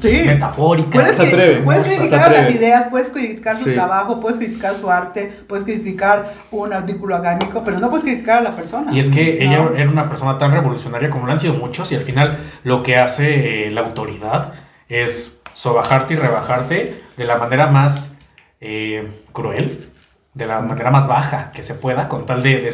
[0.01, 0.23] Sí.
[0.27, 0.91] metafórica.
[0.91, 2.43] Puedes, Se atreve, puedes se criticar atreve.
[2.43, 3.73] las ideas, puedes criticar su Sí.
[3.73, 8.43] trabajo, puedes criticar su arte, puedes criticar un artículo académico, pero no puedes criticar a
[8.43, 8.93] la persona.
[8.93, 9.71] Y es que ¿no?
[9.71, 12.83] ella era una persona tan revolucionaria como lo han sido muchos y al final lo
[12.83, 14.53] que hace eh, la autoridad
[14.91, 18.19] es sobajarte y rebajarte de la manera más
[18.61, 19.89] eh, cruel,
[20.35, 22.69] de la manera más baja que se pueda, con tal de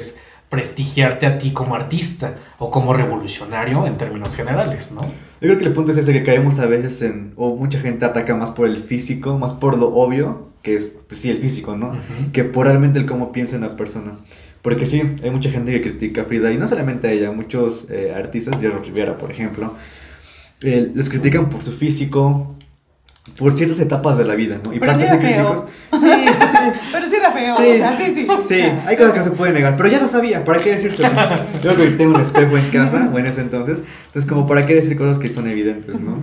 [0.51, 5.03] desprestigiarte a ti como artista o como revolucionario en términos generales, ¿no?
[5.03, 8.05] Yo creo que el punto es ese que caemos a veces en, o mucha gente
[8.05, 11.77] ataca más por el físico, más por lo obvio, que es, pues sí, el físico,
[11.77, 11.93] ¿no?
[12.33, 14.13] Que por realmente el cómo piensa una persona.
[14.63, 17.91] Porque sí, hay mucha gente que critica a Frida, y no solamente a ella, muchos
[17.91, 19.75] eh, artistas, Jerry Rivera, por ejemplo,
[20.63, 22.56] eh, les critican por su físico,
[23.39, 24.73] por ciertas etapas de la vida, ¿no?
[24.73, 25.65] Y pero para sí críticos.
[25.97, 26.59] Sí, sí.
[26.93, 27.57] pero sí era feo.
[27.57, 28.27] Sí, o sea, sí, sí.
[28.41, 31.09] Sí, hay cosas que no se pueden negar, pero ya lo sabía, ¿para qué decírselo?
[31.63, 34.67] Yo creo que tengo un espejo en casa, o en ese entonces, entonces como para
[34.67, 36.19] qué decir cosas que son evidentes, ¿no?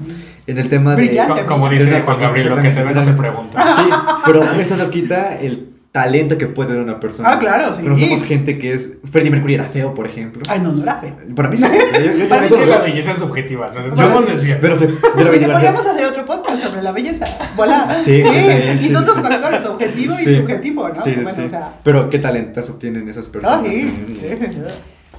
[0.45, 1.17] En el tema de...
[1.47, 3.75] Como, dice Juan Gabriel, lo que se ve no se pregunta.
[3.75, 3.89] Sí,
[4.25, 7.31] pero eso no quita el talento que puede tener una persona.
[7.31, 7.81] Ah, claro, sí.
[7.83, 8.97] Pero somos gente que es.
[9.09, 10.41] Freddie Mercury era feo, por ejemplo.
[10.49, 11.15] Ay, no, no era feo.
[11.35, 11.63] Para mí sí.
[12.19, 13.71] Yo, Para mí es que la belleza es subjetiva.
[13.73, 14.57] Nos estamos diciendo.
[14.59, 14.87] Pero se.
[14.87, 17.25] podríamos hacer otro podcast sobre la belleza.
[17.55, 17.95] Voilà.
[17.95, 18.85] Sí, sí.
[18.87, 21.01] Y son dos factores, objetivo y subjetivo, ¿no?
[21.01, 21.41] Sí, sí.
[21.45, 21.73] O sea...
[21.83, 23.61] Pero qué talentazo tienen esas personas.
[23.63, 23.93] Ah, sí.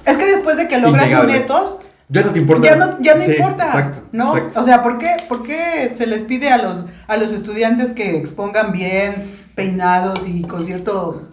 [0.05, 1.77] Es que después de que logras un netos.
[2.07, 2.67] Ya no te importa.
[2.67, 3.65] Ya no, ya no importa.
[3.65, 4.33] Exacto, ¿no?
[4.55, 8.17] O sea, ¿por qué, ¿por qué se les pide a los, a los estudiantes que
[8.17, 9.13] expongan bien,
[9.55, 11.29] peinados y con cierto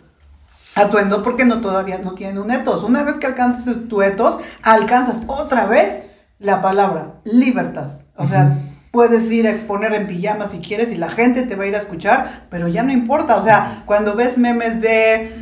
[0.75, 2.83] atuendo porque no todavía no tienen un etos.
[2.83, 5.99] Una vez que alcanzas tu etos, alcanzas otra vez
[6.38, 7.99] la palabra libertad.
[8.17, 8.57] O sea,
[8.92, 11.74] puedes ir a exponer en pijama si quieres y la gente te va a ir
[11.74, 13.37] a escuchar, pero ya no importa.
[13.37, 15.33] O sea, cuando ves memes de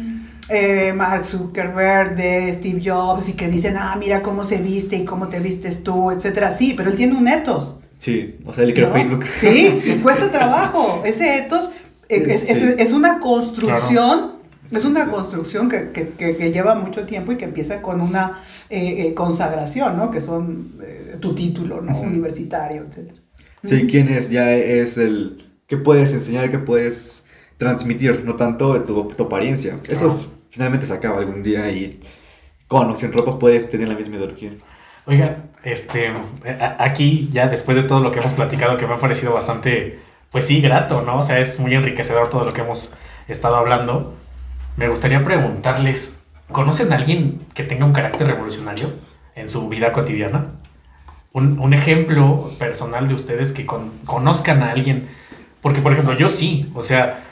[0.49, 5.05] eh, Mark Zuckerberg, de Steve Jobs y que dicen, ah, mira cómo se viste y
[5.05, 6.53] cómo te vistes tú, etcétera.
[6.53, 7.77] Sí, pero él tiene un etos.
[7.99, 9.25] Sí, o sea, él creó Facebook.
[9.27, 11.03] Sí, y cuesta trabajo.
[11.05, 11.71] Ese etos
[12.09, 14.33] es, una construcción,
[14.71, 19.97] es una construcción que, lleva mucho tiempo y que empieza con una eh, eh, consagración,
[19.97, 20.11] ¿no?
[20.13, 21.99] Que son eh, tu título, ¿no?
[22.01, 23.20] Universitario, etc.
[23.65, 27.27] Sí, quién es, ya es el que puedes enseñar, que puedes
[27.59, 29.77] transmitir, no tanto tu, tu apariencia.
[29.89, 30.11] Eso
[30.49, 32.01] finalmente se acaba algún día y
[32.67, 34.53] con o sin ropa puedes tener la misma ideología.
[35.07, 36.13] Oiga, este,
[36.79, 39.99] aquí ya después de todo lo que hemos platicado, que me ha parecido bastante
[40.31, 41.19] pues sí, grato, ¿no?
[41.19, 42.95] O sea, es muy enriquecedor todo lo que hemos
[43.27, 44.15] estado hablando.
[44.77, 48.93] Me gustaría preguntarles, ¿conocen a alguien que tenga un carácter revolucionario
[49.35, 50.60] en su vida cotidiana?
[51.33, 55.09] Un, ejemplo personal de ustedes que conozcan a alguien,
[55.61, 57.23] porque por ejemplo yo sí, o sea,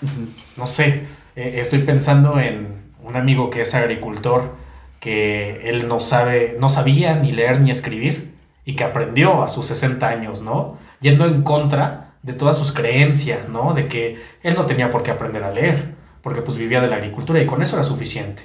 [0.57, 1.03] no sé,
[1.35, 4.55] eh, estoy pensando en un amigo que es agricultor,
[5.01, 8.35] que él no sabe, no sabía ni leer ni escribir
[8.65, 10.79] y que aprendió a sus 60 años, ¿no?
[11.01, 13.73] Yendo en contra de todas sus creencias, ¿no?
[13.75, 16.97] De que él no tenía por qué aprender a leer, porque pues vivía de la
[16.97, 18.43] agricultura y con eso era suficiente.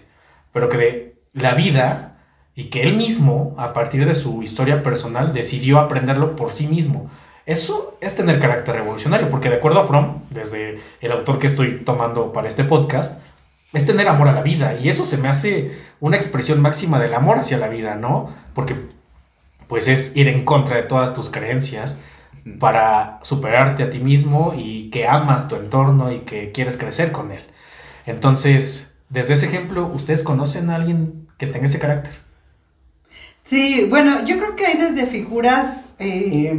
[0.52, 2.13] Pero que de la vida
[2.56, 7.10] y que él mismo, a partir de su historia personal, decidió aprenderlo por sí mismo.
[7.46, 11.80] Eso es tener carácter revolucionario, porque de acuerdo a Fromm, desde el autor que estoy
[11.84, 13.22] tomando para este podcast,
[13.74, 14.76] es tener amor a la vida.
[14.76, 18.30] Y eso se me hace una expresión máxima del amor hacia la vida, ¿no?
[18.54, 18.76] Porque
[19.68, 22.00] pues es ir en contra de todas tus creencias
[22.60, 27.32] para superarte a ti mismo y que amas tu entorno y que quieres crecer con
[27.32, 27.44] él.
[28.06, 32.23] Entonces, desde ese ejemplo, ¿ustedes conocen a alguien que tenga ese carácter?
[33.44, 36.58] Sí, bueno, yo creo que hay desde figuras eh,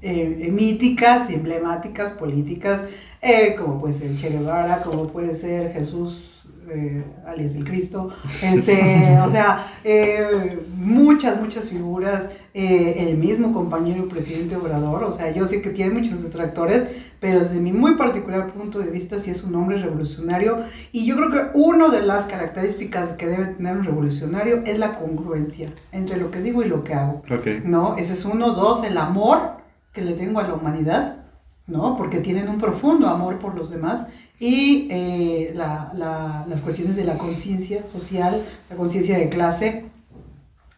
[0.00, 2.84] eh, míticas emblemáticas, políticas,
[3.20, 6.39] eh, como puede ser Che Guevara, como puede ser Jesús
[6.72, 8.10] eh, alias el Cristo,
[8.42, 15.30] este, o sea, eh, muchas, muchas figuras, eh, el mismo compañero presidente Obrador, o sea,
[15.32, 16.84] yo sé que tiene muchos detractores,
[17.20, 20.58] pero desde mi muy particular punto de vista sí es un hombre revolucionario
[20.92, 24.94] y yo creo que una de las características que debe tener un revolucionario es la
[24.94, 27.22] congruencia entre lo que digo y lo que hago.
[27.64, 27.96] ¿No?
[27.96, 29.58] Ese es uno, dos, el amor
[29.92, 31.24] que le tengo a la humanidad,
[31.66, 31.96] ¿no?
[31.96, 34.06] Porque tienen un profundo amor por los demás
[34.40, 39.84] y eh, las cuestiones de la conciencia social, la conciencia de clase.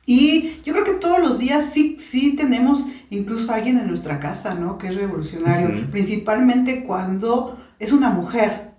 [0.04, 4.56] Y yo creo que todos los días sí, sí tenemos incluso alguien en nuestra casa,
[4.56, 4.76] ¿no?
[4.76, 8.72] Que es revolucionario, principalmente cuando es una mujer,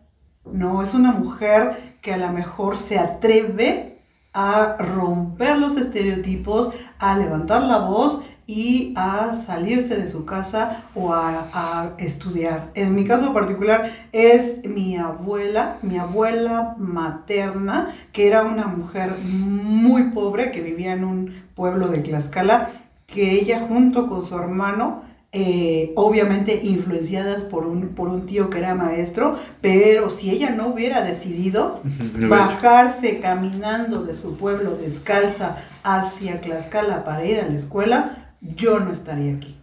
[0.51, 0.83] ¿no?
[0.83, 4.01] Es una mujer que a lo mejor se atreve
[4.33, 11.13] a romper los estereotipos, a levantar la voz y a salirse de su casa o
[11.13, 12.71] a, estudiar.
[12.75, 20.11] En mi caso particular es mi abuela, mi abuela materna, que era una mujer muy
[20.11, 22.69] pobre que vivía en un pueblo de Tlaxcala,
[23.07, 28.59] que ella junto con su hermano, eh, obviamente influenciadas por un, por un tío que
[28.59, 31.81] era maestro, pero si ella no hubiera decidido
[32.29, 38.22] bajarse caminando de su pueblo descalza hacia Tlaxcala para ir a la escuela,
[38.55, 39.57] yo no estaría aquí,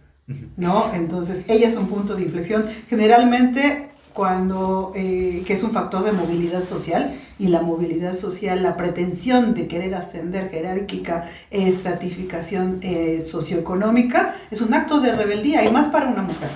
[0.57, 0.93] ¿no?
[0.93, 2.65] Entonces, ella es un punto de inflexión.
[2.89, 8.77] Generalmente, cuando, eh, que es un factor de movilidad social, y la movilidad social, la
[8.77, 15.87] pretensión de querer ascender jerárquica, estratificación eh, socioeconómica, es un acto de rebeldía, y más
[15.87, 16.49] para una mujer,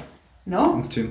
[0.46, 0.84] ¿no?
[0.90, 1.10] Sí.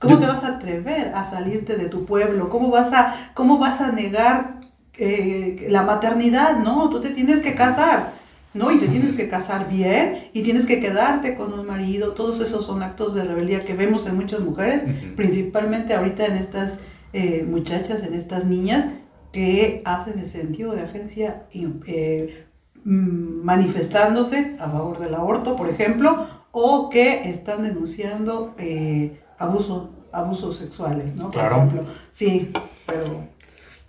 [0.00, 2.48] ¿Cómo te vas a atrever a salirte de tu pueblo?
[2.48, 4.62] ¿Cómo vas a, cómo vas a negar
[4.98, 6.56] eh, la maternidad?
[6.56, 8.12] No, tú te tienes que casar.
[8.54, 8.70] ¿No?
[8.70, 12.12] Y te tienes que casar bien y tienes que quedarte con un marido.
[12.12, 14.82] Todos esos son actos de rebeldía que vemos en muchas mujeres,
[15.16, 16.80] principalmente ahorita en estas
[17.12, 18.88] eh, muchachas, en estas niñas
[19.32, 22.44] que hacen el sentido de agencia eh,
[22.84, 30.56] mm, manifestándose a favor del aborto, por ejemplo, o que están denunciando eh, abuso, abusos
[30.56, 31.24] sexuales, ¿no?
[31.30, 31.56] Por Claro.
[31.56, 31.84] ejemplo.
[32.10, 32.50] Sí,
[32.86, 33.04] pero...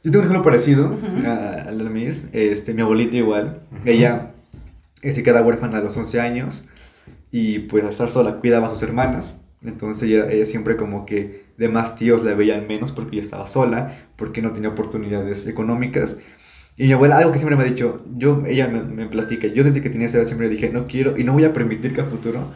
[0.06, 2.28] Yo tengo un ejemplo parecido a, a la Miss.
[2.34, 3.62] Este, mi abuelita igual.
[3.86, 4.33] Ella
[5.12, 6.66] se queda huérfana a los 11 años
[7.32, 9.40] y pues al estar sola cuidaba a sus hermanas.
[9.66, 14.08] Entonces ella, ella siempre como que demás tíos la veían menos porque ella estaba sola,
[14.16, 16.20] porque no tenía oportunidades económicas.
[16.78, 19.64] Y mi abuela, algo que siempre me ha dicho, yo, ella me, me platica, yo
[19.64, 22.02] desde que tenía esa edad siempre dije, no quiero y no voy a permitir que
[22.02, 22.48] a futuro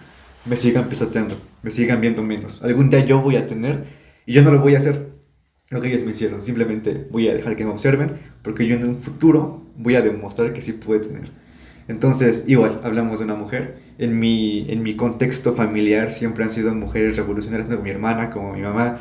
[0.46, 2.64] me sigan pisoteando, me sigan viendo menos.
[2.64, 3.84] Algún día yo voy a tener
[4.26, 5.10] y yo no lo voy a hacer
[5.70, 6.42] lo que ellos me hicieron.
[6.42, 10.54] Simplemente voy a dejar que me observen porque yo en un futuro voy a demostrar
[10.54, 11.30] que sí pude tener.
[11.88, 13.78] Entonces, igual, hablamos de una mujer.
[13.98, 18.54] En mi, en mi contexto familiar siempre han sido mujeres revolucionarias, tanto mi hermana como
[18.54, 19.00] mi mamá,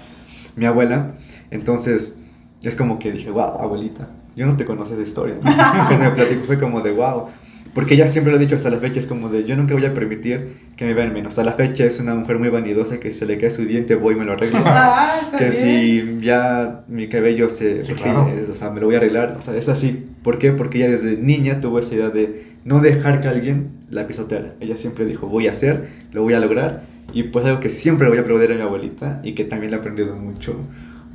[0.55, 1.13] mi abuela.
[1.51, 2.19] Entonces,
[2.63, 5.35] es como que dije, wow, abuelita, yo no te conocía esa historia.
[5.43, 5.43] ¿no?
[5.87, 7.27] Cuando me platicó fue como de, wow.
[7.75, 9.85] Porque ella siempre lo ha dicho hasta la fecha, es como de, yo nunca voy
[9.85, 11.31] a permitir que me vean menos.
[11.31, 14.15] Hasta la fecha es una mujer muy vanidosa que se le cae su diente, voy
[14.15, 14.61] y me lo arreglo.
[14.65, 15.53] Ah, que bien.
[15.53, 18.31] si ya mi cabello se Sí, claro.
[18.51, 20.07] o sea, me lo voy a arreglar, o sea, es así.
[20.23, 20.53] ¿Por qué?
[20.53, 24.55] Porque ella desde niña tuvo esa idea de no dejar que alguien la pisoteara.
[24.61, 28.09] Ella siempre dijo, voy a hacer, lo voy a lograr, y pues algo que siempre
[28.09, 30.57] voy a aplaudir a mi abuelita y que también le he aprendido mucho,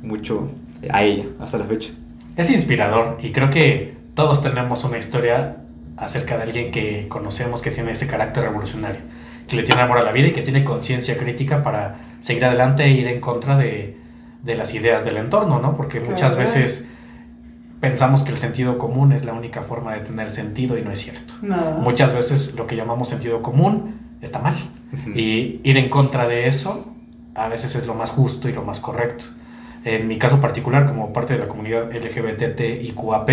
[0.02, 0.50] mucho
[0.90, 1.90] a ella hasta la fecha.
[2.36, 5.58] Es inspirador y creo que todos tenemos una historia
[5.98, 9.00] acerca de alguien que conocemos que tiene ese carácter revolucionario,
[9.46, 12.84] que le tiene amor a la vida y que tiene conciencia crítica para seguir adelante
[12.84, 13.96] e ir en contra de,
[14.42, 15.76] de las ideas del entorno, ¿no?
[15.76, 16.36] Porque muchas Claro.
[16.38, 16.88] veces
[17.82, 21.00] pensamos que el sentido común es la única forma de tener sentido y no es
[21.00, 21.34] cierto.
[21.42, 21.56] No.
[21.80, 24.54] Muchas veces lo que llamamos sentido común está mal.
[25.16, 26.94] Y ir en contra de eso
[27.34, 29.24] a veces es lo más justo y lo más correcto.
[29.84, 33.30] En mi caso particular, como parte de la comunidad LGBTIQAP,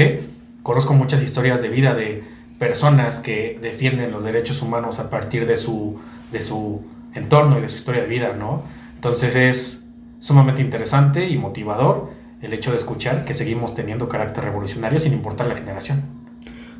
[0.63, 2.23] conozco muchas historias de vida de
[2.57, 5.99] personas que defienden los derechos humanos a partir de su,
[6.31, 6.81] de su
[7.13, 8.63] entorno y de su historia de vida, ¿no?
[8.95, 9.89] Entonces es
[10.19, 15.47] sumamente interesante y motivador el hecho de escuchar que seguimos teniendo carácter revolucionario sin importar
[15.47, 16.01] la generación.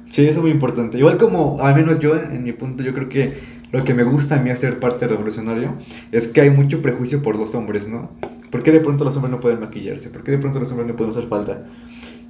[0.10, 0.98] Sí, eso es muy importante.
[0.98, 3.34] Igual como, al menos yo, en mi punto, yo creo que
[3.72, 5.76] lo que me gusta a mí hacer parte revolucionario
[6.12, 8.10] es que hay mucho prejuicio por los hombres, ¿no?
[8.50, 10.10] ¿Por qué de pronto los hombres no pueden maquillarse?
[10.10, 11.66] ¿Por qué de pronto los hombres no pueden usar falda?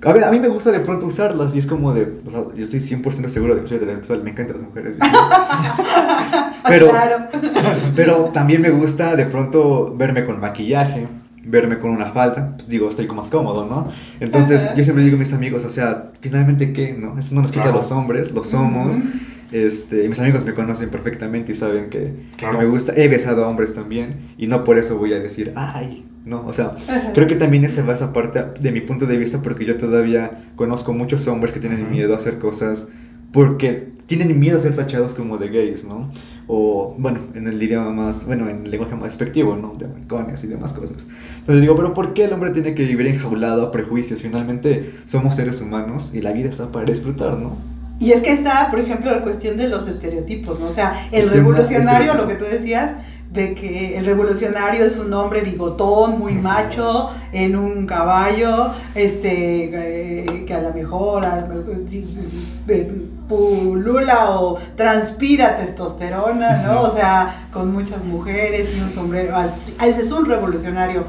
[0.03, 2.43] A, ver, a mí me gusta de pronto usarlas y es como de, o sea,
[2.55, 4.97] yo estoy 100% seguro de que soy heterosexual, me encantan las mujeres.
[6.67, 7.15] pero, Claro.
[7.95, 11.07] pero también me gusta de pronto verme con maquillaje,
[11.49, 13.87] verme con una falda, digo, estoy más cómodo, ¿no?
[14.19, 14.75] Entonces, Ajá.
[14.75, 16.93] yo siempre digo a mis amigos, o sea, finalmente, ¿qué?
[16.93, 17.17] ¿No?
[17.17, 17.77] Eso no nos quita a Claro.
[17.79, 18.95] los hombres, lo somos.
[18.97, 19.07] Ujú.
[19.51, 22.59] Este, y mis amigos me conocen perfectamente y saben que, Claro.
[22.59, 22.93] que me gusta.
[22.95, 26.53] He besado a hombres también y no por eso voy a decir, ay, no, o
[26.53, 27.13] sea, Ajá.
[27.15, 30.31] creo que también esa va esa parte de mi punto de vista porque yo todavía
[30.55, 32.89] conozco muchos hombres que tienen miedo a hacer cosas
[33.31, 36.09] porque tienen miedo a ser tachados como de gays, ¿no?
[36.51, 39.73] O, bueno, en el idioma más, bueno, en el lenguaje más despectivo, ¿no?
[39.75, 41.05] De maricones y demás cosas.
[41.39, 44.23] Entonces digo, pero ¿por qué el hombre tiene que vivir enjaulado a prejuicios?
[44.23, 47.55] Finalmente somos seres humanos y la vida está para disfrutar, ¿no?
[47.99, 50.69] Y es que está, por ejemplo, la cuestión de los estereotipos, ¿no?
[50.69, 52.93] O sea, el revolucionario, lo que tú decías,
[53.31, 60.45] de que el revolucionario es un hombre bigotón, muy macho, en un caballo, este, eh,
[60.45, 61.47] que a lo mejor a
[62.67, 62.91] eh,
[63.29, 66.81] pulula o transpira testosterona, ¿no?
[66.81, 69.35] O sea, con muchas mujeres y un sombrero.
[69.37, 71.05] así- Ese es un revolucionario.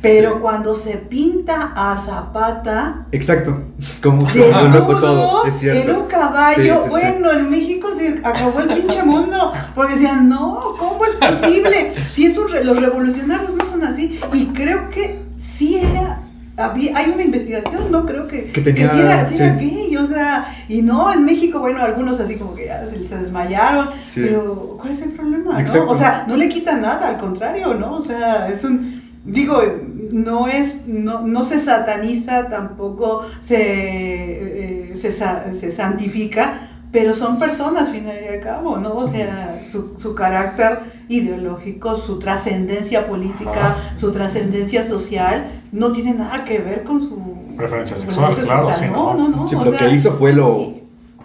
[0.00, 0.38] Pero Sí.
[0.40, 3.62] cuando se pinta a Zapata, Exacto,
[4.00, 5.90] como loco todo, desnudo es cierto.
[5.90, 6.82] en un caballo.
[6.84, 6.88] Sí.
[6.90, 9.52] bueno, en México se acabó el pinche mundo.
[9.74, 11.94] Porque decían, no, ¿cómo es posible?
[12.08, 14.20] Si es un re- los revolucionarios no son así.
[14.32, 16.20] Y creo que sí era.
[16.58, 18.04] Había, hay una investigación, ¿no?
[18.04, 19.64] Creo que, Que tenía- sí era, sí era sí.
[19.70, 23.16] gay, o sea, y no, en México, bueno, algunos así como que ya se, se
[23.16, 25.62] desmayaron, pero ¿cuál es el problema?
[25.62, 25.86] ¿no?
[25.86, 27.92] O sea, no le quita nada, al contrario, ¿no?
[27.92, 29.62] O sea, es un, digo,
[30.10, 37.90] no es, no, no se sataniza, tampoco se, eh, se, se santifica, pero son personas,
[37.90, 38.94] fin y al cabo, ¿no?
[38.94, 40.78] O sea, su, su carácter
[41.10, 43.76] ideológico, su trascendencia política, Ajá.
[43.96, 47.18] su trascendencia social, no tiene nada que ver con su
[47.56, 48.74] Preferencia sexual, claro, sexual.
[48.74, 49.28] sí, no, ¿no?
[49.28, 49.48] no, no.
[49.48, 50.74] Sí, o lo sea, que hizo fue lo,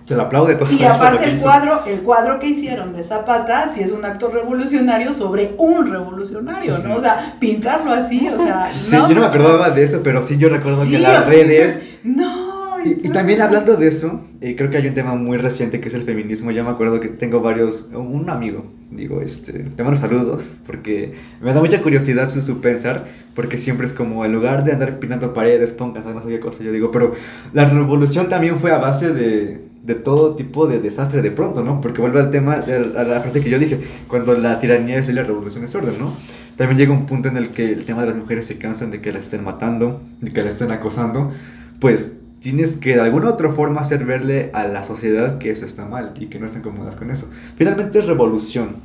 [0.05, 3.81] se le aplaude todo Y aparte el cuadro, el cuadro que hicieron de Zapata, sí
[3.81, 6.95] es un acto revolucionario sobre un revolucionario, ¿no?
[6.95, 10.37] O sea, pintarlo así, o sea, Sí, yo no me acordaba de eso, pero sí
[10.37, 11.99] yo recuerdo Sí, que las redes...
[12.03, 12.42] no.
[12.85, 15.87] Y, y también hablando de eso, eh, creo que hay un tema muy reciente que
[15.87, 16.51] es el feminismo.
[16.51, 21.53] Yo me acuerdo que tengo varios, un amigo, digo, este, le mando saludos, porque me
[21.53, 23.05] da mucha curiosidad su, su pensar,
[23.35, 26.63] porque siempre es como, en lugar de andar pintando paredes, pongas, no sé qué cosa,
[26.63, 27.13] yo digo, pero
[27.53, 31.81] la revolución también fue a base de, de todo tipo de desastre de pronto, ¿no?
[31.81, 35.15] Porque vuelve al tema, a la frase que yo dije, cuando la tiranía es ley,
[35.15, 36.13] la revolución es orden, ¿no?
[36.57, 39.01] También llega un punto en el que el tema de las mujeres se cansan de
[39.01, 41.31] que la estén matando, de que la estén acosando,
[41.79, 45.85] pues tienes que de alguna otra forma hacer verle a la sociedad que eso está
[45.85, 47.29] mal y que no estén cómodas con eso.
[47.57, 48.75] Finalmente es revolución.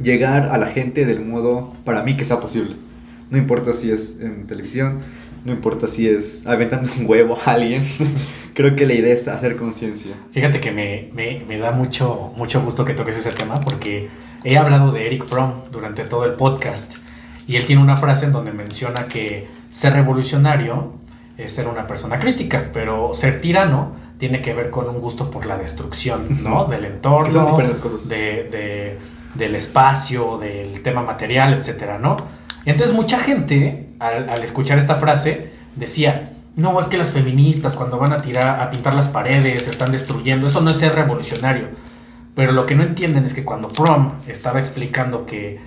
[0.00, 2.74] Llegar a la gente del modo, para mí, que sea posible.
[3.30, 4.98] No importa si es en televisión,
[5.44, 7.82] no importa si es aventando un huevo a alguien.
[8.54, 10.12] Creo que la idea es hacer conciencia.
[10.32, 14.08] Fíjate que me, me- me da mucho, mucho gusto que toques ese tema porque
[14.42, 16.96] he hablado de Eric Fromm durante todo el podcast
[17.46, 20.94] y él tiene una frase en donde menciona que ser revolucionario
[21.44, 25.46] es ser una persona crítica, pero ser tirano tiene que ver con un gusto por
[25.46, 26.64] la destrucción, ¿no?
[26.66, 27.30] Del entorno,
[27.80, 28.08] son cosas.
[28.08, 28.98] de- de-
[29.34, 32.16] del espacio, del tema material, etcétera, ¿no?
[32.66, 37.96] Entonces mucha gente, al, al escuchar esta frase, decía, no, es que las feministas cuando
[37.98, 41.68] van a tirar, a pintar las paredes, están destruyendo, eso no es ser revolucionario.
[42.34, 45.60] Pero lo que no entienden es que cuando Fromm estaba explicando que,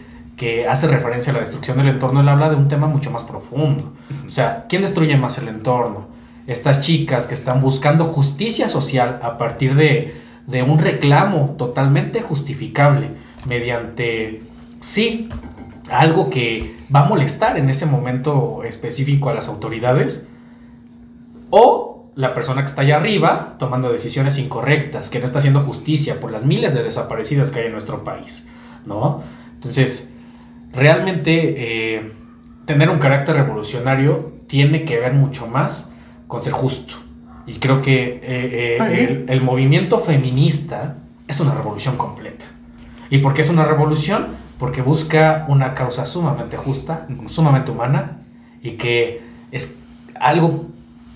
[0.43, 3.23] que hace referencia a la destrucción del entorno, él habla de un tema mucho más
[3.23, 3.93] profundo.
[4.27, 6.07] O sea, ¿quién destruye más el entorno?
[6.47, 10.13] Estas chicas que están buscando justicia social a partir de,
[10.45, 13.11] de un reclamo totalmente justificable
[13.47, 14.43] mediante,
[14.81, 15.29] sí,
[15.89, 20.29] algo que va a molestar en ese momento específico a las autoridades,
[21.51, 26.19] o la persona que está allá arriba tomando decisiones incorrectas, que no está haciendo justicia
[26.19, 28.49] por las miles de desaparecidas que hay en nuestro país,
[28.85, 29.23] ¿no?
[29.55, 30.12] Entonces,
[30.73, 32.11] realmente eh,
[32.65, 35.93] tener un carácter revolucionario tiene que ver mucho más
[36.27, 36.95] con ser justo.
[37.45, 40.97] Y creo que eh, eh, el movimiento feminista
[41.27, 42.45] es una revolución completa.
[43.09, 44.27] ¿Y por qué es una revolución?
[44.57, 48.19] Porque busca una causa sumamente justa, sumamente humana
[48.61, 49.21] y que
[49.51, 49.79] es
[50.19, 50.67] algo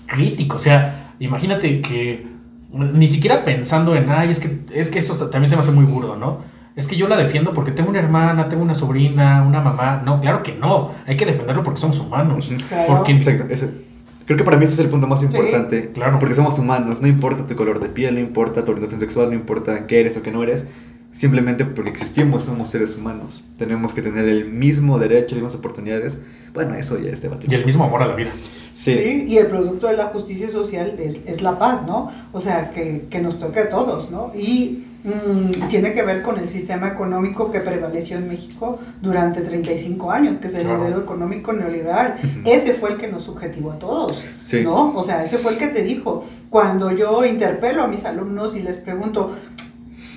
[0.06, 0.56] crítico.
[0.56, 2.26] O sea, imagínate que
[2.70, 5.84] ni siquiera pensando en, ay, es que, es que eso también se me hace muy
[5.84, 6.38] burdo, ¿no?
[6.78, 10.00] Es que yo la defiendo porque tengo una hermana, tengo una sobrina, una mamá.
[10.04, 10.92] No, claro que no.
[11.06, 12.50] Hay que defenderlo porque somos humanos.
[12.68, 12.94] Claro.
[12.96, 13.86] Porque Exacto, ese-
[14.26, 15.90] Creo que para mí ese es el punto más Sí, importante.
[15.94, 16.18] claro.
[16.18, 19.34] Porque somos humanos, no importa tu color de piel, no importa tu orientación sexual, no
[19.34, 20.68] importa qué eres o qué no eres.
[21.10, 23.42] Simplemente porque existimos, somos seres humanos.
[23.56, 26.20] Tenemos que tener el mismo derecho, las mismas oportunidades.
[26.52, 27.56] Bueno, eso ya es y debatible.
[27.56, 28.30] el mismo amor a la vida.
[28.74, 28.92] Sí.
[28.92, 32.12] Sí, y el producto de la justicia social es, es la paz, ¿no?
[32.32, 34.30] O sea, que, que nos toque a todos, ¿no?
[34.38, 40.10] Y mm, tiene que ver con el sistema económico que prevaleció en México durante 35
[40.10, 40.78] años, que es el Claro.
[40.80, 42.16] modelo económico neoliberal.
[42.44, 44.62] Ese fue el que nos subjetivó a todos, Sí.
[44.62, 44.94] ¿no?
[44.96, 46.24] O sea, ese fue el que te dijo.
[46.50, 49.32] Cuando yo interpelo a mis alumnos y les pregunto,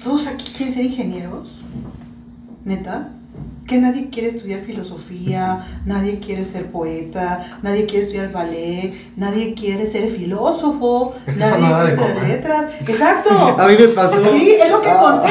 [0.04, 1.60] ¿todos aquí quieren ser ingenieros?
[2.66, 3.10] ¿Neta?
[3.72, 9.88] Que nadie quiere estudiar filosofía, nadie quiere ser poeta, nadie quiere estudiar ballet, nadie quiere
[9.88, 12.28] ser filósofo, Es que eso nadie quiere ser comer.
[12.28, 12.66] letras.
[12.82, 13.30] Exacto.
[13.58, 14.18] A mí me pasó.
[14.34, 15.24] Sí, es lo que Ah.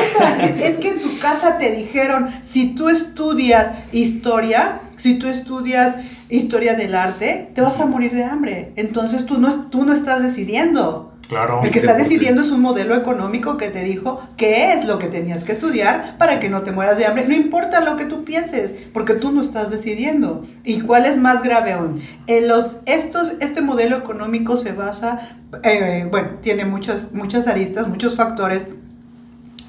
[0.59, 5.97] Es que en tu casa te dijeron, si tú estudias historia, si tú estudias
[6.30, 8.72] historia del arte, te vas a morir de hambre.
[8.76, 11.10] Entonces tú no, tú no estás decidiendo.
[11.31, 11.61] Claro.
[11.62, 14.99] El que Sí, está decidiendo es un modelo económico que te dijo qué es lo
[14.99, 17.24] que tenías que estudiar para que no te mueras de hambre.
[17.28, 20.45] No importa lo que tú pienses, porque tú no estás decidiendo.
[20.64, 22.03] ¿Y cuál es más grave aún?
[22.26, 28.16] En los, estos, este modelo económico se basa, eh, bueno, tiene muchas, muchas aristas, muchos
[28.16, 28.66] factores,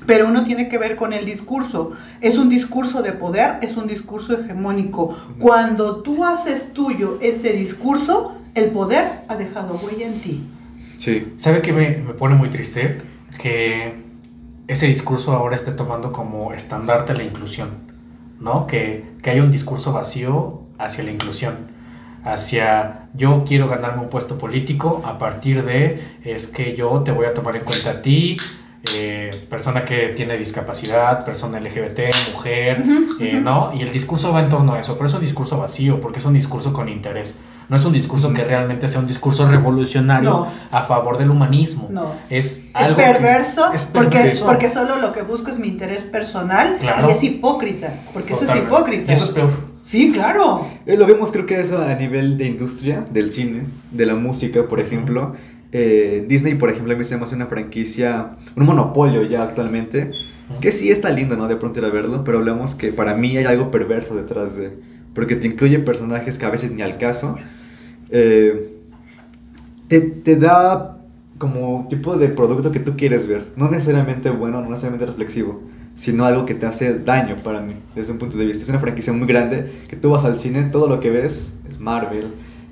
[0.07, 1.91] pero uno tiene que ver con el discurso.
[2.21, 5.15] Es un discurso de poder, es un discurso hegemónico.
[5.37, 10.43] Cuando tú haces tuyo este discurso, el poder ha dejado huella en ti.
[11.01, 11.33] Sí.
[11.35, 13.01] ¿Sabe qué me, me pone muy triste?
[13.41, 13.91] Que
[14.67, 17.69] ese discurso ahora esté tomando como estandarte la inclusión,
[18.39, 18.67] ¿no?
[18.67, 21.71] Que, que haya un discurso vacío hacia la inclusión,
[22.23, 27.25] hacia yo quiero ganarme un puesto político a partir de es que yo te voy
[27.25, 28.37] a tomar en cuenta a ti,
[28.93, 31.99] eh, persona que tiene discapacidad, persona LGBT,
[32.33, 32.83] mujer,
[33.19, 33.71] eh, ¿no?
[33.73, 36.25] Y el discurso va en torno a eso, pero es un discurso vacío, porque es
[36.25, 37.39] un discurso con interés.
[37.71, 40.47] No es un discurso que realmente sea un discurso revolucionario No.
[40.71, 41.87] a favor del humanismo.
[41.89, 42.11] No.
[42.29, 44.45] Es Es algo que- perverso, es porque, perverso.
[44.45, 47.07] porque solo lo que busco es mi interés personal Claro.
[47.07, 48.75] y es hipócrita, porque eso es Totalmente.
[48.75, 49.11] hipócrita.
[49.11, 49.51] Y eso es peor.
[49.83, 50.67] Sí, claro.
[50.85, 54.63] Eh, Lo vemos creo que eso a nivel de industria, del cine, de la música,
[54.67, 55.33] por ejemplo.
[55.73, 60.11] eh, Disney, por ejemplo, a mí se me hace una franquicia, un monopolio ya actualmente,
[60.59, 61.47] que sí está lindo, ¿no?
[61.47, 64.77] De pronto ir a verlo, pero hablamos que para mí hay algo perverso detrás de,
[65.15, 67.37] porque te incluye personajes que a veces ni al caso,
[68.11, 68.73] eh,
[69.87, 70.97] te, te da
[71.37, 75.61] como tipo de producto que tú quieres ver, no necesariamente bueno, no necesariamente reflexivo
[75.95, 78.63] sino algo que te hace daño para mí, desde un punto de vista.
[78.63, 81.79] Es una franquicia muy grande, que tú vas al cine, todo lo que ves es
[81.79, 82.27] Marvel,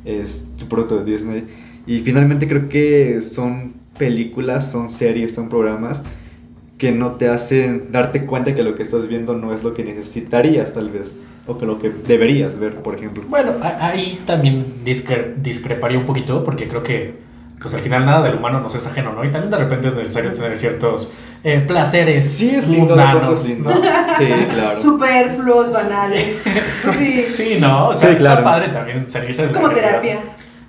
[0.05, 1.43] es su producto de Disney,
[1.85, 6.03] y finalmente creo que son películas, son series, son programas
[6.77, 9.83] que no te hacen darte cuenta que lo que estás viendo no es lo que
[9.83, 11.17] necesitarías tal vez,
[11.49, 13.23] o que lo que deberías ver, por ejemplo.
[13.27, 17.29] Bueno, ahí también discreparía un poquito, porque creo que
[17.59, 19.25] pues al final nada del humano nos es ajeno, ¿no?
[19.25, 21.11] Y también de repente es necesario tener ciertos
[21.43, 23.71] eh, placeres sí, es lindo mundanos, ¿no?
[24.17, 24.77] Sí, claro.
[24.81, 26.41] Superfluos, banales.
[26.97, 27.25] Sí.
[27.27, 27.89] sí, ¿no?
[27.89, 30.19] O sea, está padre también salirse Es como terapia.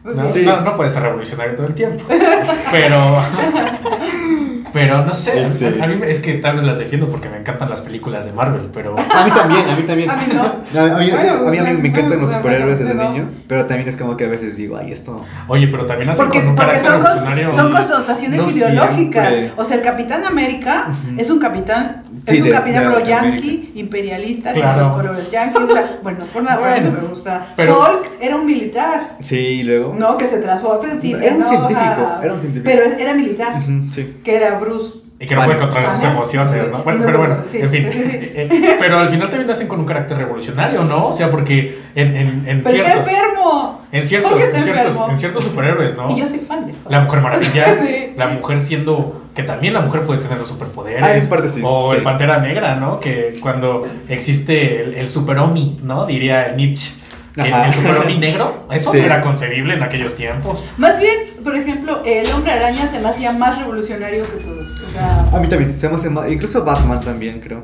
[0.02, 0.24] ¿no?
[0.24, 0.42] Sí.
[0.44, 2.02] No, no puedes ser revolucionario todo el tiempo.
[2.72, 2.96] Pero
[4.72, 5.46] pero no sé,
[5.80, 8.70] a, mí es que tal vez las defiendo porque me encantan las películas de Marvel,
[8.72, 8.94] pero...
[9.20, 10.10] A mí también, a mí también.
[10.10, 10.42] A mí no.
[10.42, 11.10] A mí,
[11.58, 14.56] a mí, me encantan los superhéroes desde niño, pero también es como que a veces
[14.56, 15.24] digo, ay, esto...
[15.48, 17.52] Oye, pero también hacen porque, con un porque son, revolucionario...
[17.52, 19.34] son connotaciones ideológicas.
[19.56, 24.78] O sea, el Capitán América es un capitán es un capitán pro yankee, imperialista, con
[24.78, 25.62] los colores yankees.
[26.02, 27.46] bueno, por nada, bueno, me gusta.
[27.56, 29.16] Pero, Hulk era un militar.
[29.20, 29.94] Sí, y luego.
[29.98, 30.80] No, que se transformó.
[30.80, 32.64] Pues, sí, era, un científico, era un científico.
[32.64, 33.60] Pero era militar.
[33.90, 34.16] sí.
[34.22, 35.10] Que era Bruce.
[35.18, 36.78] Y que no puede controlar sus emociones, ¿no?
[36.78, 37.86] Bueno, pero bueno, en fin.
[37.92, 41.08] Eh, eh, pero al final también nacen con un carácter revolucionario, ¿no?
[41.08, 43.06] O sea, porque en, en, en pero ciertos.
[43.06, 43.82] Está enfermo.
[43.92, 46.10] En ciertos, en ciertos, en ciertos superhéroes, ¿no?
[46.10, 47.66] Y yo soy fan de La Mujer Maravilla.
[48.16, 49.24] La mujer siendo.
[49.34, 51.26] Que también la mujer puede tener los superpoderes.
[51.26, 51.60] Ah, parte sí.
[51.62, 52.98] O el Pantera Negra, ¿no?
[52.98, 56.04] Que cuando existe el, el superomi, ¿no?
[56.04, 56.92] Diría Nietzsche
[57.36, 60.64] el, super negro, eso era concebible en aquellos tiempos.
[60.76, 64.80] Más bien, por ejemplo, el hombre araña se me hacía más revolucionario que todos.
[64.80, 65.26] O sea...
[65.32, 67.62] A mí también, se me hace más, incluso Batman también, creo.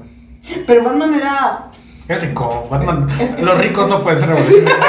[0.67, 1.71] Pero Batman era...
[2.09, 3.09] Es rico, Batman.
[3.43, 4.81] los ricos no pueden ser revolucionarios.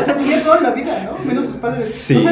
[0.00, 1.22] o sea, tenía toda la vida, ¿no?
[1.26, 1.86] Menos sus padres.
[1.86, 2.26] Sí.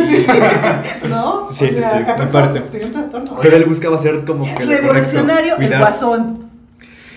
[1.09, 1.48] ¿No?
[1.55, 2.61] Sí, sí, sí, aparte.
[2.61, 3.38] Tenía un trastorno.
[3.40, 4.64] Pero él buscaba ser como que.
[4.64, 6.50] Revolucionario, el guasón.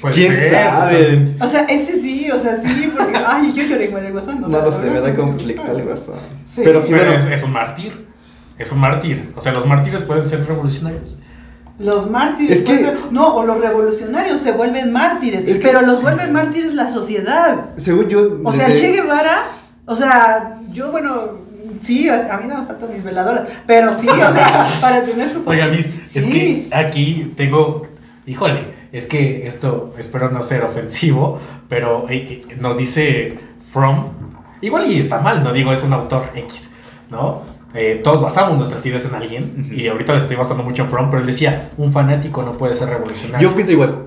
[0.01, 1.25] Pues ¿Quién sabe?
[1.39, 4.41] O sea, ese sí, o sea, sí, porque, ay, yo lloré con el guasón.
[4.41, 6.19] No, no lo sé, me da conflicto el guasón.
[6.45, 6.61] Sí.
[6.63, 8.07] Pero, sí, pero es, un mártir.
[8.57, 9.33] Es un mártir.
[9.35, 11.17] O sea, los mártires pueden ser revolucionarios.
[11.79, 16.73] Los mártires, es que, no, o los revolucionarios se vuelven mártires, pero los vuelven mártires
[16.73, 17.65] la sociedad.
[17.75, 18.39] Según yo.
[18.43, 19.43] O sea, Che Guevara,
[19.85, 21.11] o sea, yo, bueno,
[21.79, 25.43] sí, a, mí no me faltan mis veladoras, pero sí, o sea, para tener su.
[25.45, 27.87] Oiga, Miss, es que aquí tengo,
[28.25, 33.37] híjole, es que esto, espero no ser ofensivo, pero eh, nos dice
[33.71, 34.05] From,
[34.61, 36.75] igual y está mal, no digo, es un autor X,
[37.09, 37.41] ¿no?
[37.73, 41.09] Eh, todos basamos nuestras ideas en alguien, y ahorita le estoy basando mucho en From,
[41.09, 43.49] pero él decía, un fanático no puede ser revolucionario.
[43.49, 44.05] Yo pienso igual.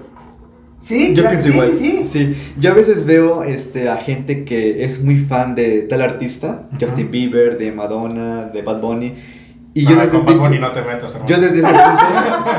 [0.79, 1.73] Sí, yo pienso igual.
[1.79, 6.01] Sí, sí, Yo a veces veo este, a gente que es muy fan de tal
[6.01, 9.13] artista, Justin Bieber, de Madonna, de Bad Bunny
[9.73, 12.03] y yo, desde, no te metas, yo desde ese punto,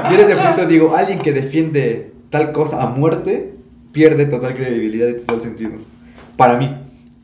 [0.11, 3.53] yo desde ese punto digo, alguien que defiende tal cosa a muerte
[3.91, 5.71] pierde total credibilidad y total sentido.
[6.35, 6.75] Para mí,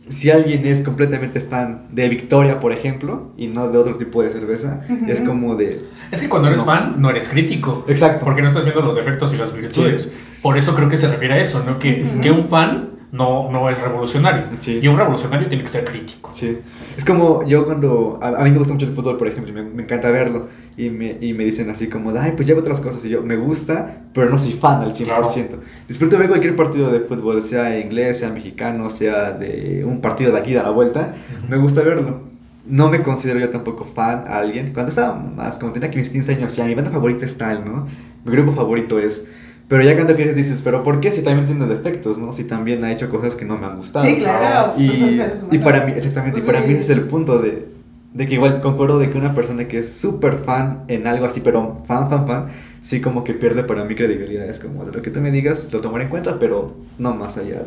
[0.10, 4.30] si alguien es completamente fan de Victoria, por ejemplo, y no de otro tipo de
[4.30, 5.82] cerveza, es como de...
[6.12, 7.86] Es que cuando eres fan, no eres crítico.
[7.88, 8.24] Exacto.
[8.24, 10.14] Porque no estás viendo los defectos y las virtudes.
[10.42, 11.78] Por eso creo que se refiere a eso, ¿no?
[11.80, 14.44] Que, que un fan no, no es revolucionario.
[14.66, 16.30] Y un revolucionario tiene que ser crítico.
[16.34, 16.60] Sí.
[16.96, 18.20] Es como yo cuando...
[18.22, 20.48] A, mí me gusta mucho el fútbol, por ejemplo, y me, encanta verlo.
[20.78, 23.04] Y me, y me, dicen así como, ay, pues llevo otras cosas.
[23.04, 25.48] Y yo, me gusta, pero no soy fan al 100%.
[25.88, 30.40] Disfruto ver cualquier partido de fútbol, sea inglés, sea mexicano, sea de un partido de
[30.40, 31.16] aquí de la vuelta.
[31.50, 32.22] Me gusta verlo.
[32.68, 34.72] No me considero yo tampoco fan a alguien.
[34.72, 37.88] Cuando estaba más, como tenía mis 15 años, ya mi banda favorita es tal, ¿no?
[38.24, 39.28] Mi grupo favorito es...
[39.68, 42.34] Pero ya cuando quieres dices, pero ¿por qué si también tiene defectos, no?
[42.34, 44.06] Si también ha hecho cosas que no me han gustado.
[44.06, 44.74] Sí, claro.
[44.78, 47.68] Y, pues y para mí, exactamente, y para mí ese es el punto de,
[48.14, 51.42] de que igual concuerdo de que una persona que es súper fan en algo así,
[51.42, 52.48] pero fan, fan, fan,
[52.82, 54.48] sí como que pierde para mí credibilidad.
[54.48, 57.64] Es como, lo que tú me digas, lo tomaré en cuenta, pero no más allá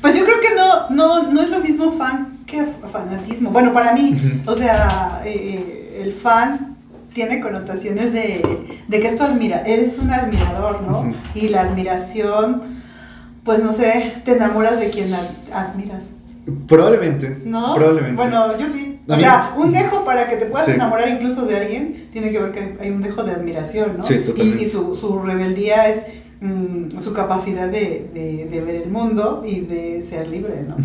[0.00, 3.50] Pues yo creo que no, no, no es lo mismo fan que fanatismo.
[3.50, 4.14] Bueno, para mí,
[4.46, 6.76] o sea, eh, eh, el fan
[7.12, 8.42] tiene connotaciones de,
[8.86, 11.12] de, que esto admira, eres un admirador, ¿no?
[11.34, 12.60] Y la admiración,
[13.44, 15.12] pues no sé, te enamoras de quien
[15.52, 16.12] admiras.
[16.66, 17.38] Probablemente.
[17.44, 17.74] ¿No?
[17.74, 18.16] Probablemente.
[18.16, 18.97] Bueno, yo sí.
[19.08, 22.52] O sea, un dejo para que te puedas enamorar incluso de alguien, tiene que ver
[22.52, 24.04] que hay un dejo de admiración, ¿no?
[24.04, 24.62] Sí, totalmente.
[24.62, 26.04] Y, y su, su, rebeldía es
[26.42, 30.76] mm, su capacidad de, de, de, ver el mundo y de ser libre, ¿no?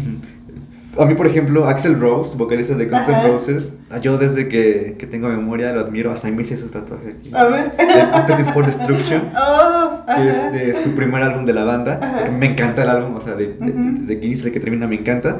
[0.96, 3.28] A mí, por ejemplo, Axel Rose, vocalista de Guns N'.
[3.28, 7.16] Roses, yo desde que, que tengo memoria lo admiro, hasta mí me hice su tatuaje.
[7.34, 7.74] A ver.
[8.14, 12.30] Appetite for Destruction, Oh, que es de su primer álbum de la banda.
[12.38, 13.98] Me encanta el álbum, o sea, de- de- Ujú.
[14.00, 15.40] desde que inicia que termina me encanta.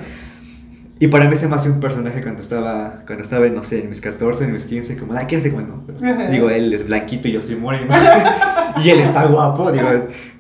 [1.04, 3.90] Y para mí se me hace un personaje cuando estaba, cuando estaba, no sé, en
[3.90, 5.84] mis 14, en mis 15, como, ay, quién sé bueno.
[6.02, 6.30] Ajá.
[6.30, 7.94] Digo, él es blanquito y yo soy moreno.
[8.82, 9.86] y él está guapo, digo,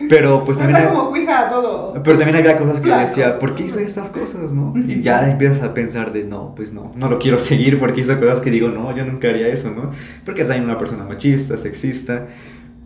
[0.08, 0.84] pero pues también...
[0.84, 2.02] Está como cuija todo.
[2.02, 4.74] pero también había cosas que yo decía, ¿por qué hice estas cosas, no?
[4.88, 8.18] Y ya empiezas a pensar de, no, pues no, no lo quiero seguir porque hizo
[8.18, 9.92] cosas que digo, no, yo nunca haría eso, ¿no?
[10.24, 12.28] Porque también una persona machista, sexista,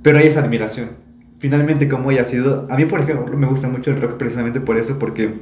[0.01, 0.93] pero hay esa admiración.
[1.37, 4.61] Finalmente, como ella ha sido, a mí, por ejemplo, me gusta mucho el rock precisamente
[4.61, 5.35] por eso, porque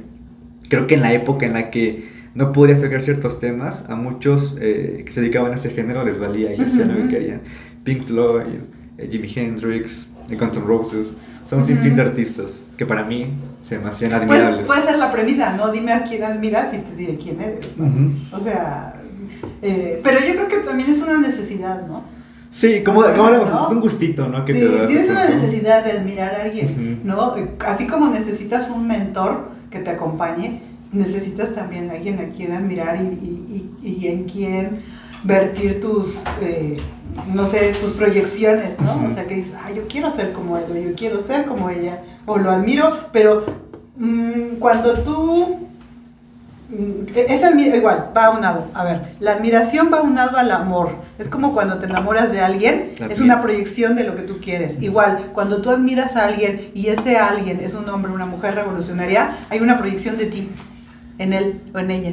[0.68, 4.56] creo que en la época en la que no podías tocar ciertos temas, a muchos
[4.60, 7.08] eh, que se dedicaban a ese género les valía y hacían lo Ujú.
[7.08, 7.40] que querían.
[7.82, 8.60] Pink Floyd,
[8.98, 11.14] eh, Jimi Hendrix, eh, Guns N' Roses,
[11.44, 11.72] son un Ujú.
[11.74, 13.32] sinfín de artistas que para mí
[13.62, 14.66] se me hacían Pues admirables.
[14.66, 15.70] puede ser la premisa, ¿no?
[15.72, 17.66] Dime a quién admiras y te diré quién eres.
[18.32, 19.00] O sea,
[19.62, 22.04] eh, pero yo creo que también es una necesidad, ¿no?
[22.48, 23.66] Sí, como, Bueno, como hablamos, ¿no?
[23.66, 24.44] es un gustito, ¿no?
[24.44, 27.00] Que Sí, te das tienes una necesidad de admirar a alguien.
[27.04, 27.34] ¿no?
[27.66, 30.62] Así como necesitas un mentor que te acompañe,
[30.92, 34.80] necesitas también alguien a quien admirar y, y- y- y en quien
[35.24, 36.76] vertir tus, eh,
[37.32, 39.04] no sé, tus proyecciones, ¿no?
[39.06, 41.70] O sea, que dices, ah, yo quiero ser como él, o yo quiero ser como
[41.70, 43.44] ella, o lo admiro, pero
[43.96, 45.66] mm, cuando tú...
[46.68, 48.66] mm, admi- igual, va aunado.
[48.74, 50.90] A ver, la admiración va aunado al amor.
[51.18, 54.38] Es como cuando te enamoras de alguien, La es una proyección de lo que tú
[54.40, 54.80] quieres.
[54.82, 59.30] Igual, cuando tú admiras a alguien y ese alguien es un hombre, una mujer revolucionaria,
[59.48, 60.48] hay una proyección de ti
[61.18, 62.12] en él o en ella.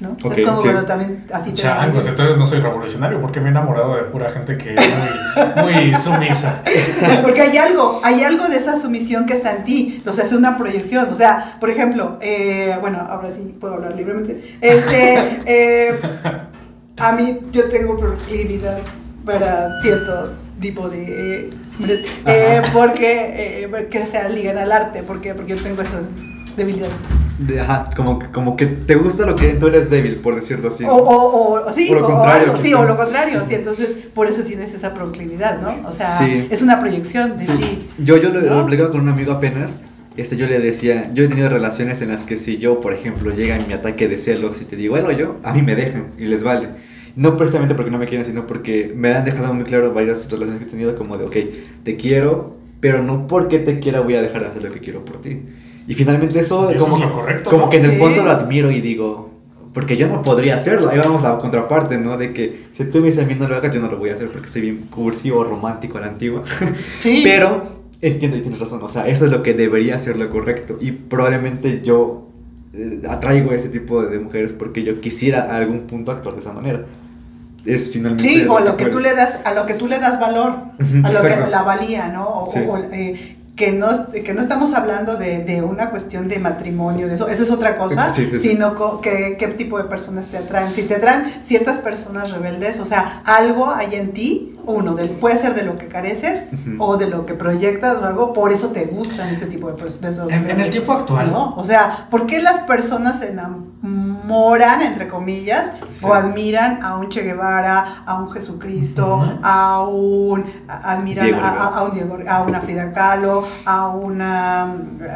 [0.00, 0.16] ¿no?
[0.16, 0.68] Es como sí.
[0.68, 2.06] cuando también así te Changos, enamoras.
[2.06, 5.94] entonces no soy revolucionario porque me he enamorado de pura gente que es muy, muy
[5.94, 6.62] sumisa.
[7.22, 9.94] Porque hay algo, hay algo de esa sumisión que está en ti.
[9.96, 11.12] Entonces es una proyección.
[11.12, 14.56] O sea, por ejemplo, eh, bueno, ahora sí puedo hablar libremente.
[14.62, 16.00] Este, eh,
[16.96, 18.78] a mí yo tengo proclividad
[19.24, 25.02] para cierto tipo de hombres, eh, porque eh, que se ligan al arte.
[25.02, 25.34] ¿Por qué?
[25.34, 26.04] Porque yo tengo esas
[26.56, 26.96] debilidades.
[27.46, 30.68] De- ajá, como, que- como que te gusta lo que tú eres débil, por decirlo
[30.68, 30.84] así.
[30.84, 34.42] O, o, o, sí, O lo contrario, sí, o lo contrario, sí, entonces por eso
[34.42, 35.88] tienes esa proclividad, ¿no?
[35.88, 36.46] O sea, Sí.
[36.50, 37.88] es una proyección de Sí, ti.
[38.04, 38.56] Yo, yo lo, ¿no?
[38.56, 39.78] lo platicaba con un amigo apenas.
[40.16, 43.32] Este, yo le decía, yo he tenido relaciones en las que si yo, por ejemplo,
[43.34, 46.08] llega en mi ataque de celos y te digo, bueno, yo, a mí me dejan
[46.18, 46.68] y les vale.
[47.16, 50.58] No precisamente porque no me quieren, sino porque me han dejado muy claro varias relaciones
[50.60, 51.36] que he tenido como de, ok,
[51.84, 55.04] te quiero, pero no porque te quiera voy a dejar de hacer lo que quiero
[55.04, 55.40] por ti.
[55.90, 57.70] Y finalmente eso, Y eso como, es lo correcto, como ¿no?
[57.70, 59.28] que en el fondo lo admiro y digo,
[59.74, 60.88] porque yo no podría hacerlo.
[60.88, 62.16] Ahí vamos a la contraparte, ¿no?
[62.16, 64.10] De que si tú me dices a mí no lo hagas, yo no lo voy
[64.10, 66.42] a hacer porque soy bien cursivo, romántico a la antigua.
[67.00, 67.22] Sí.
[67.24, 67.64] Pero
[68.00, 70.76] entiendo y tienes razón, o sea, eso es lo que debería ser lo correcto.
[70.80, 72.28] Y probablemente yo
[72.72, 76.40] eh, atraigo ese tipo de, de mujeres porque yo quisiera a algún punto actuar de
[76.40, 76.84] esa manera.
[77.64, 78.22] Es finalmente.
[78.32, 80.54] Sí, o a lo que tú le das, a lo que tú le das valor,
[81.02, 81.44] a lo exacto.
[81.46, 82.28] que la valía, ¿no?
[82.28, 82.60] O, Sí.
[82.66, 87.16] o, eh, que no, que no estamos hablando de, de una cuestión de matrimonio, de
[87.16, 88.48] eso, eso es otra cosa, Sí, sí, sí.
[88.48, 90.72] sino co- que, qué tipo de personas te atraen.
[90.72, 95.36] Si te atraen ciertas personas rebeldes, o sea, algo hay en ti, uno, del, puede
[95.36, 96.44] ser de lo que careces
[96.78, 100.16] o de lo que proyectas o algo, por eso te gustan ese tipo de personas.
[100.30, 101.30] En- en el tiempo actual.
[101.30, 101.54] ¿no?
[101.56, 106.04] O sea, ¿por qué las personas se enamoran, entre comillas, Sí.
[106.06, 111.48] o admiran a un Che Guevara, a un Jesucristo, a un, a- admiran Diego a,
[111.48, 111.64] a- Rivera.
[111.76, 114.62] a un Diego, a una Frida Kahlo, a una,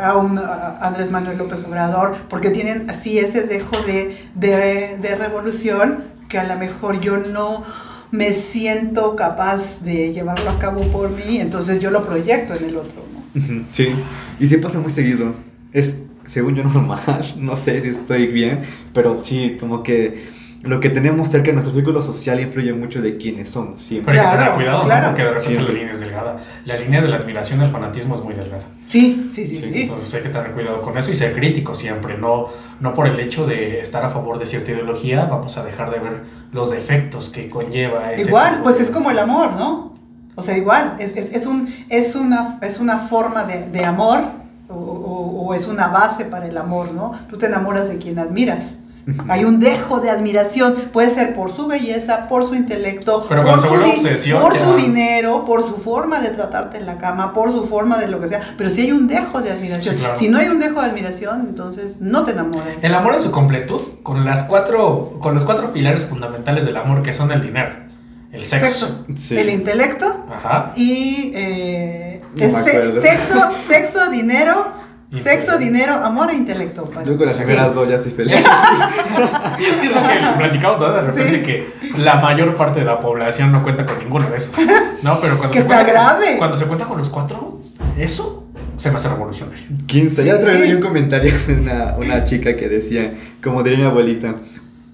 [0.03, 0.41] a un
[0.81, 6.45] Andrés Manuel López Obrador, porque tienen así ese dejo de, de, de revolución que a
[6.45, 7.63] lo mejor yo no
[8.11, 12.77] me siento capaz de llevarlo a cabo por mí, entonces yo lo proyecto en el
[12.77, 13.65] otro, ¿no?
[13.73, 13.89] Sí,
[14.39, 15.35] y sí pasa muy seguido.
[15.73, 17.01] Es, según yo, normal.
[17.37, 18.63] No sé si estoy bien,
[18.93, 20.23] pero sí, como que
[20.65, 24.13] lo que tenemos cerca de nuestro círculo social influye mucho de quiénes somos, siempre.
[24.15, 24.85] Pero hay que Claro, tener cuidado, ¿no?
[24.87, 25.07] claro.
[25.09, 25.73] Porque de repente Siempre.
[25.73, 26.37] la línea es delgada.
[26.65, 28.63] La línea de la admiración al fanatismo es muy delgada.
[28.85, 29.83] Sí, sí, sí, Sí, sí.
[29.83, 32.17] Entonces hay que tener cuidado con eso y ser crítico siempre.
[32.19, 32.47] No,
[32.81, 35.99] no por el hecho de estar a favor de cierta ideología vamos a dejar de
[35.99, 39.93] ver los defectos que conlleva ese Igual, pues de- es como el amor, ¿no?
[40.37, 44.21] O sea, igual, es, es, es, un, es, una, es una forma de, de amor
[44.69, 47.13] o, o- o es una base para el amor, ¿no?
[47.29, 48.79] Tú te enamoras de quien admiras.
[49.29, 53.61] Hay un dejo de admiración, puede ser por su belleza, por su intelecto, Pero por,
[53.61, 57.67] su, obsesión, por su dinero, por su forma de tratarte en la cama, por su
[57.67, 58.41] forma de lo que sea.
[58.57, 60.19] Pero si hay un dejo de admiración, Sí, claro.
[60.19, 62.77] si no hay un dejo de admiración, entonces no te enamoras.
[62.83, 67.03] El amor en su completud, con las cuatro, con los cuatro pilares fundamentales del amor
[67.03, 67.75] que son el dinero,
[68.33, 69.37] el sexo, Sí.
[69.37, 73.01] el intelecto, ajá, y eh, No se- acuerdo.
[73.03, 74.83] sexo, sexo, dinero
[75.23, 76.85] Sexo, dinero, amor e intelecto.
[76.93, 77.43] Bueno, Yo con las sí.
[77.45, 78.35] primeras dos ya estoy feliz.
[79.59, 80.93] Y es que es lo que platicamos, ¿no?
[80.93, 81.43] De repente Sí.
[81.43, 84.55] que la mayor parte de la población no cuenta con ninguno de esos.
[85.03, 86.37] No, pero cuando Que se está cuenta, grave.
[86.39, 87.59] Cuando se cuenta con los cuatro,
[87.99, 88.47] eso
[88.77, 89.63] se me hace revolucionario.
[89.87, 90.25] 15.
[90.25, 90.39] Ya Sí.
[90.39, 93.13] otra vez vi un comentario de una, una chica que decía,
[93.43, 94.37] como diría mi abuelita,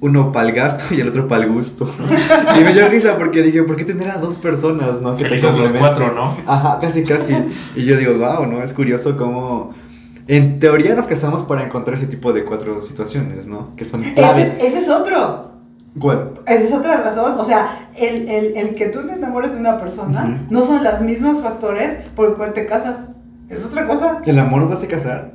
[0.03, 1.89] uno para el gasto y el otro para el gusto.
[2.59, 5.16] y me dio risa porque dije, ¿por qué tener a dos personas, no?
[5.16, 6.37] Que te Felices los cuatro, ¿no?
[6.47, 7.35] Ajá, casi, casi.
[7.77, 8.62] Y yo digo, wow, ¿no?
[8.62, 9.75] Es curioso cómo...
[10.33, 13.72] En teoría nos casamos para encontrar ese tipo de cuatro situaciones, ¿no?
[13.74, 14.55] Que son claves.
[14.59, 15.51] es, ese es otro.
[15.99, 16.35] ¿Cuál?
[16.47, 17.35] Esa es otra razón.
[17.37, 21.01] O sea, el, el, el que tú te enamores de una persona no son los
[21.01, 23.09] mismos factores por el cual te casas.
[23.49, 24.20] Es otra cosa.
[24.24, 25.33] ¿El amor nos hace casar?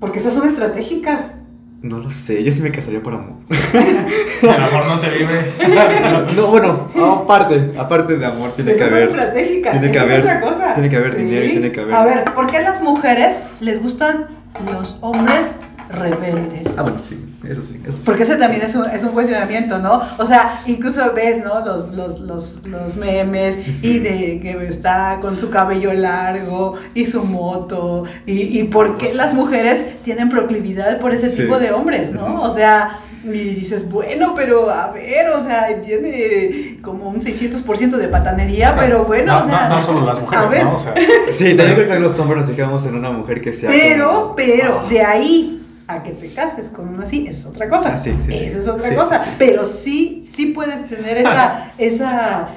[0.00, 1.34] Porque esas son estratégicas.
[1.82, 3.34] No lo sé, yo sí me casaría por amor.
[4.42, 5.52] El amor no se vive.
[6.36, 6.88] no, bueno,
[7.22, 9.08] aparte, aparte de amor, tiene que esas haber...
[9.10, 9.72] son estratégicas.
[9.72, 10.74] tiene que haber- es otra cosa.
[10.74, 13.36] tiene que haber dinero y tiene que haber- A ver, ¿por qué a las mujeres
[13.60, 14.26] les gustan
[14.72, 15.48] los hombres
[15.92, 16.68] rebeldes?
[16.76, 18.04] Ah, bueno, sí, eso sí, eso sí.
[18.06, 20.02] Porque ese también es un, es un cuestionamiento, ¿no?
[20.18, 21.64] O sea, incluso ves, ¿no?
[21.64, 27.24] Los, los, los, los memes y de que está con su cabello largo y su
[27.24, 31.42] moto y, y por qué las mujeres tienen proclividad por ese Sí.
[31.42, 32.42] tipo de hombres, ¿no?
[32.42, 38.08] O sea, y dices, bueno, pero a ver, o sea, tiene como un 600% de
[38.08, 39.68] patanería, pero bueno, no, o sea...
[39.68, 40.74] no, no solo las a mujeres, ver, ¿no?
[40.74, 40.94] O sea,
[41.32, 43.70] Sí, también creo que los hombres nos fijamos en una mujer que sea.
[43.70, 44.88] Pero, como- pero, Ah.
[44.88, 45.61] de ahí
[45.94, 47.92] a que te cases con una así, es otra cosa.
[47.94, 48.44] Ah, sí, sí, sí.
[48.44, 49.18] Esa es otra Sí, cosa.
[49.18, 49.36] sí, sí.
[49.38, 52.48] Pero sí, sí puedes tener esa, esa,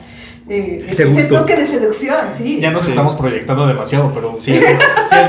[0.50, 1.40] eh, Ese ese gusto.
[1.40, 2.60] toque de seducción, sí.
[2.62, 2.90] ya nos Sí.
[2.90, 4.72] estamos proyectando demasiado, pero sí, es, sí,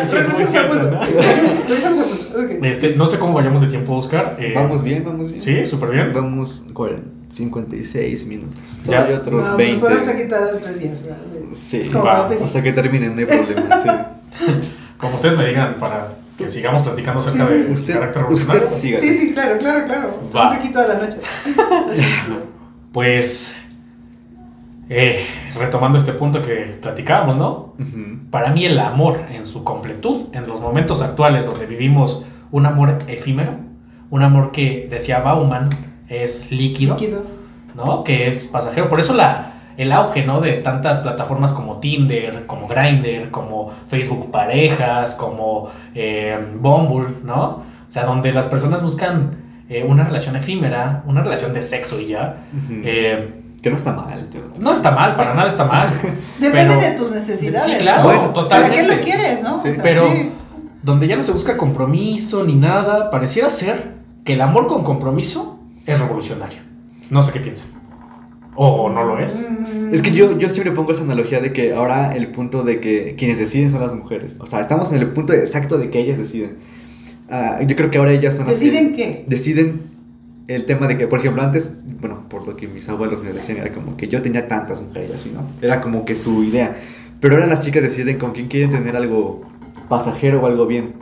[0.03, 1.01] es- sí es muy cierto, ¿no?
[1.69, 2.65] Regresamos al punto, ok.
[2.65, 4.37] Este, no sé cómo vayamos de tiempo, Oscar.
[4.39, 5.41] eh, Vamos bien, vamos bien.
[5.41, 6.13] Sí, súper bien.
[6.13, 8.81] Vamos 40, 56 minutos.
[8.85, 8.99] Ya.
[8.99, 9.73] Todavía otros No, 20.
[9.81, 11.03] Nos podemos aquí cada tres días.
[11.03, 11.17] ¿verdad?
[11.55, 13.83] Sí, va, hasta que terminen, no hay problema.
[13.83, 13.89] Sí.
[14.99, 17.63] Como ustedes me digan, para que sigamos platicando acerca Sí, sí.
[17.63, 18.69] del Usted, carácter usted.
[18.69, 20.21] Sí, sí, claro, claro, claro.
[20.35, 20.43] Va.
[20.45, 21.17] Estamos aquí toda la noche.
[22.93, 23.55] Pues,
[24.89, 25.23] eh,
[25.59, 27.75] retomando este punto que platicábamos, ¿no?
[28.31, 32.97] Para mí el amor en su completud, en los momentos actuales donde vivimos un amor
[33.07, 33.53] efímero,
[34.11, 35.69] un amor que decía Bauman
[36.09, 37.23] es líquido, Líquido.
[37.75, 38.03] ¿no?
[38.03, 38.89] Que es pasajero.
[38.89, 40.41] Por eso la, el auge, ¿no?
[40.41, 47.43] De tantas plataformas como Tinder, como Grindr, como Facebook Parejas, como eh, Bumble, ¿no?
[47.45, 49.37] O sea, donde las personas buscan
[49.69, 52.37] eh, una relación efímera, una relación de sexo y ya.
[52.71, 54.29] Eh, que no está mal.
[54.31, 55.89] yo- no está mal, para nada está mal.
[56.39, 57.63] Depende Pero- de tus necesidades.
[57.65, 58.09] Sí, claro, ¿no?
[58.09, 58.77] Bueno, totalmente.
[58.77, 59.55] ¿Para qué lo quieres, no?
[59.61, 59.71] Sí.
[59.71, 60.31] O sea, Pero sí.
[60.83, 65.59] donde ya no se busca compromiso ni nada, pareciera ser que el amor con compromiso
[65.85, 66.59] es revolucionario.
[67.11, 67.69] No sé qué piensan.
[68.57, 69.51] O no lo es.
[69.51, 72.81] Mm, Es que yo, yo siempre pongo esa analogía de que ahora el punto de
[72.81, 74.37] que quienes deciden son las mujeres.
[74.41, 76.57] O sea, estamos en el punto exacto de que ellas deciden.
[77.31, 79.25] Ah, yo creo que ahora ellas son las que ¿Deciden qué?
[79.27, 79.83] Deciden
[80.49, 83.59] el tema de que, por ejemplo, antes, bueno, por lo que mis abuelos me decían,
[83.59, 85.43] era como que yo tenía tantas mujeres así, ¿no?
[85.61, 86.77] Era como que su idea.
[87.21, 89.43] Pero ahora las chicas deciden con quién quieren tener algo
[89.89, 90.95] pasajero o algo bien.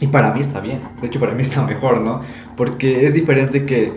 [0.00, 0.80] Y para mí está bien.
[1.00, 2.20] De hecho, para mí está mejor, ¿no?
[2.56, 3.92] Porque es diferente que...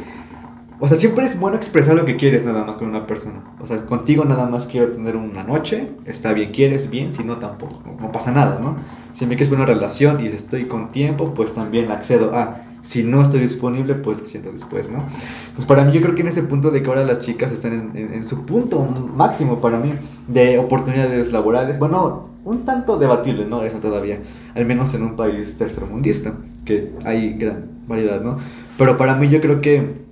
[0.80, 3.41] O sea, siempre es bueno expresar lo que quieres nada más con una persona.
[3.59, 5.89] O sea, contigo nada más quiero tener una noche.
[6.05, 7.82] Está bien, quieres bien, si no tampoco.
[7.99, 8.75] No, pasa nada, ¿no?
[9.13, 12.61] Si me quieres una relación y estoy con tiempo, pues también accedo a...
[12.84, 14.99] Si no estoy disponible, pues siento después, ¿no?
[15.47, 17.73] Entonces, para mí, yo creo que en ese punto de que ahora las chicas están
[17.73, 19.93] en, en- en su punto máximo para mí
[20.28, 21.80] de oportunidades laborales.
[21.80, 23.63] Bueno, un tanto debatible, ¿no?
[23.63, 24.19] Eso todavía.
[24.55, 28.38] Al menos en un país tercermundista, que hay gran variedad, ¿no?
[28.78, 30.05] Pero para mí, yo creo que,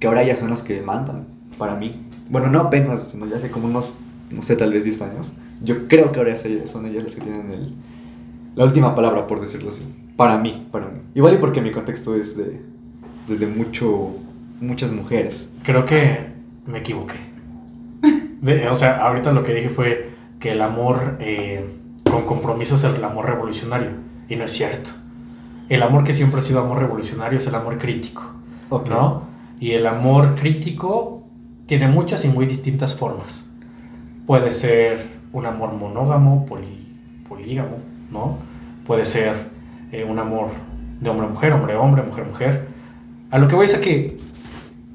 [0.00, 1.24] que ahora ellas son las que mandan,
[1.58, 1.94] para mí.
[2.28, 3.98] Bueno, no apenas, sino ya hace como unos,
[4.30, 5.32] no sé, tal vez 10 años.
[5.62, 7.74] Yo creo que ahora son ellas las que tienen el,
[8.56, 9.84] la última palabra, por decirlo así.
[10.16, 11.00] Para mí, para mí.
[11.14, 12.60] Igual y porque mi contexto es de,
[13.28, 14.16] de, de mucho,
[14.60, 15.50] muchas mujeres.
[15.62, 16.26] Creo que
[16.66, 17.14] me equivoqué.
[18.40, 21.64] De- o sea, ahorita lo que dije fue que el amor eh,
[22.10, 23.90] con compromiso es el amor revolucionario.
[24.28, 24.90] Y no es cierto.
[25.68, 28.22] El amor que siempre ha sido amor revolucionario es el amor crítico.
[28.70, 28.88] Ok.
[28.88, 29.29] ¿no?
[29.60, 31.22] Y el amor crítico
[31.66, 33.52] tiene muchas y muy distintas formas.
[34.26, 36.88] Puede ser un amor monógamo, poli-
[37.28, 37.76] polígamo,
[38.10, 38.38] ¿no?
[38.86, 39.34] Puede ser
[39.92, 40.48] eh, un amor
[41.00, 42.66] de hombre a mujer, hombre a hombre, mujer a mujer.
[43.30, 44.16] A lo que voy es a que,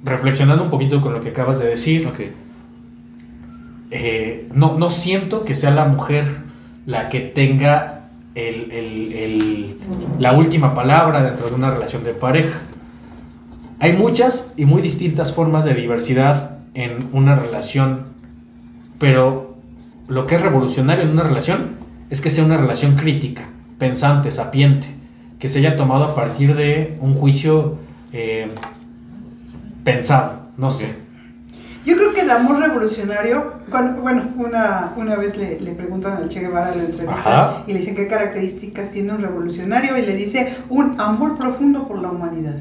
[0.03, 2.07] reflexionando un poquito con lo que acabas de decir,
[3.91, 6.25] eh, no, no siento que sea la mujer
[6.85, 9.77] la que tenga el- el- el-
[10.19, 12.59] la última palabra dentro de una relación de pareja.
[13.79, 18.05] Hay muchas y muy distintas formas de diversidad en una relación,
[18.99, 19.57] pero
[20.07, 21.75] lo que es revolucionario en una relación
[22.09, 24.87] es que sea una relación crítica, pensante, sapiente,
[25.39, 27.77] que se haya tomado a partir de un juicio
[28.13, 28.47] eh,
[29.83, 30.95] pensado, no sé.
[31.85, 33.55] Yo creo que el amor revolucionario,
[34.01, 37.79] bueno, una, una vez le, le, preguntan al Che Guevara en la entrevista y le
[37.79, 42.55] dicen qué características tiene un revolucionario y le dice un amor profundo por la humanidad.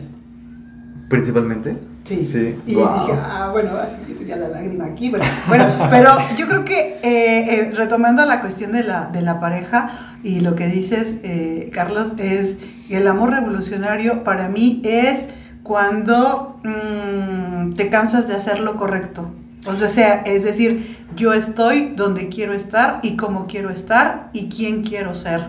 [1.08, 1.76] ¿Principalmente?
[2.04, 2.22] Sí.
[2.22, 2.56] sí.
[2.66, 5.10] Y dije, ah, bueno, así que tenía la lágrima aquí.
[5.48, 9.90] Bueno, pero yo creo que eh, eh, retomando la cuestión de la, de la pareja
[10.22, 12.56] y lo que dices, eh, Carlos, es
[12.90, 15.28] el amor revolucionario para mí es
[15.62, 19.30] cuando mm, te cansas de hacer lo correcto.
[19.66, 24.84] O sea, es decir, yo estoy donde quiero estar y cómo quiero estar y quién
[24.84, 25.40] quiero ser,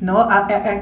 [0.00, 0.28] ¿no?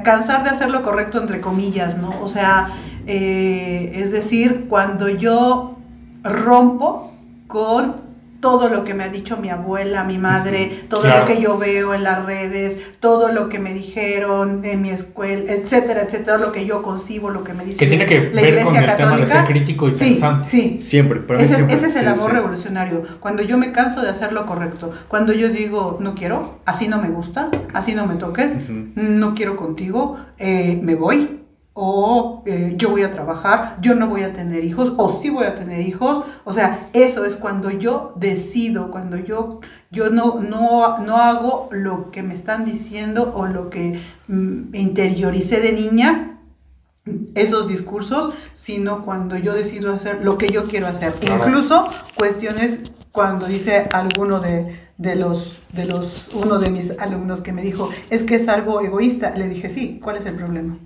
[0.03, 2.19] cansar de hacer lo correcto entre comillas, ¿no?
[2.19, 2.69] O sea,
[3.07, 5.77] eh, es decir, cuando yo
[6.23, 7.11] rompo
[7.47, 8.03] con
[8.43, 11.93] todo lo que me ha dicho mi abuela, mi madre, todo lo que yo veo
[11.93, 16.65] en las redes, todo lo que me dijeron en mi escuela, etcétera, etcétera, lo que
[16.65, 19.25] yo concibo, lo que me dice que tiene que la ver con el tema de
[19.27, 20.49] ser crítico y pensante.
[20.49, 23.03] Sí, siempre, ese, ese es el amor revolucionario.
[23.21, 27.01] Cuando yo me canso de hacer lo correcto, cuando yo digo no quiero, así no
[27.01, 31.42] me gusta, así no me toques, no quiero contigo, eh, me voy
[31.73, 35.45] o eh, yo voy a trabajar, yo no voy a tener hijos, o sí voy
[35.45, 36.23] a tener hijos.
[36.43, 39.59] O sea, eso es cuando yo decido, cuando yo,
[39.89, 45.61] yo no, no, no hago lo que me están diciendo o lo que mm, interioricé
[45.61, 46.29] de niña,
[47.35, 51.15] esos discursos, sino cuando yo decido hacer lo que yo quiero hacer.
[51.21, 52.79] Incluso cuestiones
[53.11, 57.89] cuando dice alguno de, de, los, de los, uno de mis alumnos que me dijo,
[58.09, 60.77] es que es algo egoísta, le dije, sí, ¿cuál es el problema?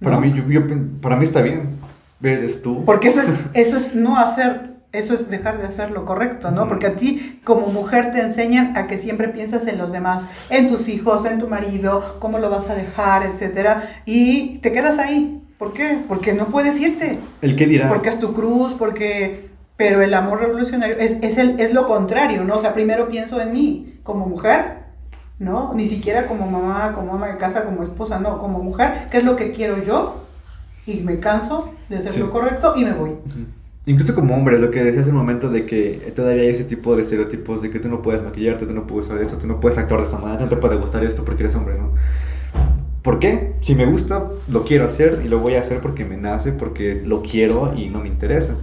[0.00, 0.62] Para, mí, yo,
[1.00, 1.78] para mí está bien.
[2.22, 2.84] Eres tú.
[2.84, 6.68] Porque eso es, eso es no hacer, eso es dejar de hacer lo correcto, ¿no?
[6.68, 10.68] Porque a ti como mujer te enseñan a que siempre piensas en los demás, en
[10.68, 15.42] tus hijos, en tu marido, cómo lo vas a dejar, etcétera, y te quedas ahí.
[15.58, 15.98] ¿Por qué?
[16.08, 17.18] Porque no puedes irte.
[17.42, 17.88] ¿El qué dirá?
[17.88, 19.50] Porque es tu cruz, porque...
[19.76, 22.56] Pero el amor revolucionario es, es, el, es lo contrario, ¿no?
[22.56, 24.79] O sea, primero pienso en mí como mujer
[25.40, 25.72] ¿no?
[25.74, 29.24] Ni siquiera como mamá, como ama de casa, como esposa, no, como mujer, ¿qué es
[29.24, 30.22] lo que quiero yo?
[30.86, 33.12] Y me canso de hacer lo correcto y me voy.
[33.86, 36.94] Incluso como hombre, lo que decía hace un momento de que todavía hay ese tipo
[36.94, 39.60] de estereotipos de que tú no puedes maquillarte, tú no puedes hacer esto, tú no
[39.60, 41.94] puedes actuar de esa manera, no te puede gustar esto porque eres hombre, ¿no?
[43.00, 43.54] ¿Por qué?
[43.62, 47.00] Si me gusta, lo quiero hacer y lo voy a hacer porque me nace, porque
[47.02, 48.58] lo quiero y no me interesa.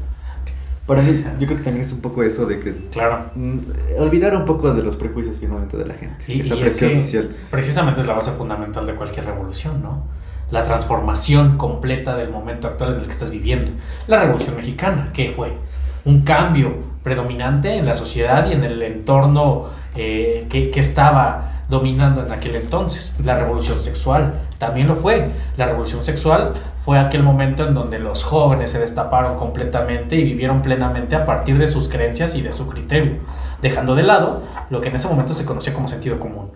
[0.88, 2.73] Para mí, yo creo que también es un poco eso de que.
[2.91, 3.25] Claro.
[3.35, 3.57] Mm,
[3.99, 6.23] olvidar un poco de los prejuicios finalmente de la gente.
[6.29, 7.35] Y, esa presión social.
[7.51, 10.03] Precisamente es la base fundamental de cualquier revolución, ¿no?
[10.49, 13.71] La transformación completa del momento actual en el que estás viviendo.
[14.07, 15.57] La revolución mexicana, ¿qué fue?
[16.05, 22.25] Un cambio predominante en la sociedad y en el entorno eh, que, que estaba dominando
[22.25, 23.13] en aquel entonces.
[23.25, 25.27] La revolución sexual también lo fue.
[25.57, 26.53] La revolución sexual
[26.88, 31.57] fue aquel momento en donde los jóvenes se destaparon completamente y vivieron plenamente a partir
[31.57, 33.17] de sus creencias y de su criterio,
[33.61, 36.51] dejando de lado lo que en ese momento se conocía como sentido común.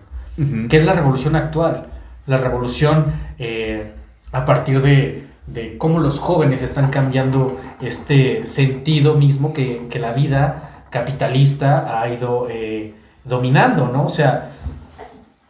[0.70, 1.88] que es la revolución actual?
[2.28, 3.92] La revolución eh,
[4.32, 10.14] a partir de, de, cómo los jóvenes están cambiando este sentido mismo que, que la
[10.14, 12.94] vida capitalista ha ido eh,
[13.26, 14.06] dominando, ¿no?
[14.06, 14.52] O sea,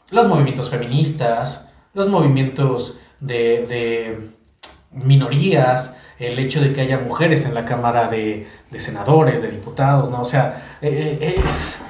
[0.09, 4.31] los movimientos feministas, los movimientos de,
[4.91, 10.21] minorías, el hecho de que haya mujeres en la Cámara de, senadores, de diputados, ¿no?
[10.21, 11.81] O sea, eh, eh, es,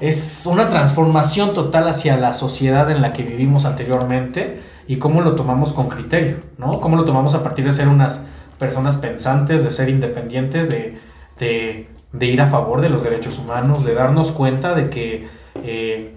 [0.00, 5.34] es una transformación total hacia la sociedad en la que vivimos anteriormente y cómo lo
[5.34, 6.80] tomamos con criterio, ¿no?
[6.80, 8.26] Cómo lo tomamos a partir de ser unas
[8.58, 11.88] personas pensantes, de ser independientes, de,
[12.20, 15.28] ir a favor de los derechos humanos, de darnos cuenta de que
[15.62, 16.16] eh,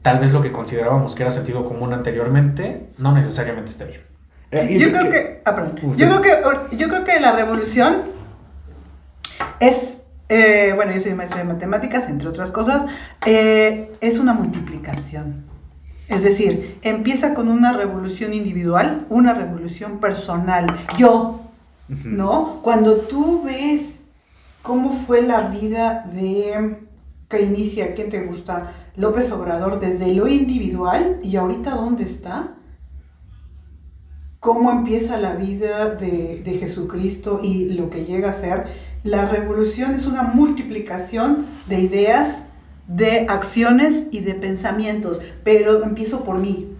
[0.00, 4.05] tal vez lo que considerábamos que era sentido común anteriormente no necesariamente esté bien.
[4.56, 8.02] Eh, yo, creo que, ah, yo, creo que, yo creo que la revolución
[9.60, 12.86] es, eh, bueno, yo soy maestra de matemáticas, entre otras cosas,
[13.26, 15.44] eh, es una multiplicación.
[16.08, 20.66] Es decir, empieza con una revolución individual, una revolución personal.
[20.96, 21.40] Yo,
[21.88, 22.60] ¿no?
[22.62, 24.00] Cuando tú ves
[24.62, 26.78] cómo fue la vida de
[27.28, 28.72] que inicia, ¿quién te gusta?
[28.96, 32.54] López Obrador desde lo individual y ahorita dónde está,
[34.40, 38.66] cómo empieza la vida de, Jesucristo y lo que llega a ser.
[39.04, 42.46] La revolución es una multiplicación de ideas,
[42.88, 46.75] de acciones y de pensamientos, pero empiezo por mí.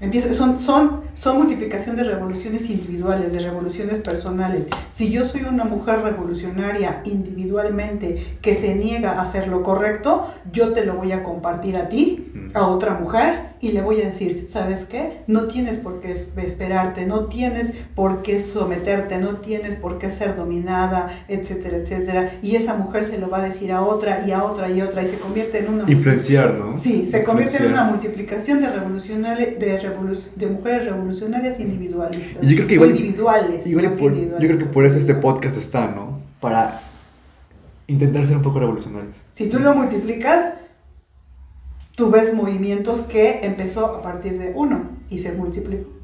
[0.00, 4.68] Empiezo, son, son, son multiplicación de revoluciones individuales, de revoluciones personales.
[4.90, 10.72] Si yo soy una mujer revolucionaria individualmente que se niega a hacer lo correcto, yo
[10.72, 14.46] te lo voy a compartir a ti a otra mujer y le voy a decir,
[14.48, 15.22] ¿sabes qué?
[15.26, 20.36] No tienes por qué esperarte, no tienes por qué someterte, no tienes por qué ser
[20.36, 22.38] dominada, etcétera, etcétera.
[22.42, 24.84] Y esa mujer se lo va a decir a otra y a otra y a
[24.84, 25.90] otra y se convierte en una...
[25.90, 26.78] Influenciar, ¿no?
[26.78, 29.78] Sí, se convierte en una multiplicación de, revolucionarias, de,
[30.36, 32.42] de mujeres revolucionarias individualistas.
[32.42, 36.20] yo creo que igual, individuales, yo creo que por eso este podcast está, ¿no?
[36.40, 36.80] Para
[37.86, 39.16] intentar ser un poco revolucionarios.
[39.32, 40.54] Si tú lo multiplicas,
[41.94, 45.97] tú ves movimientos que empezó a partir de uno y se multiplicó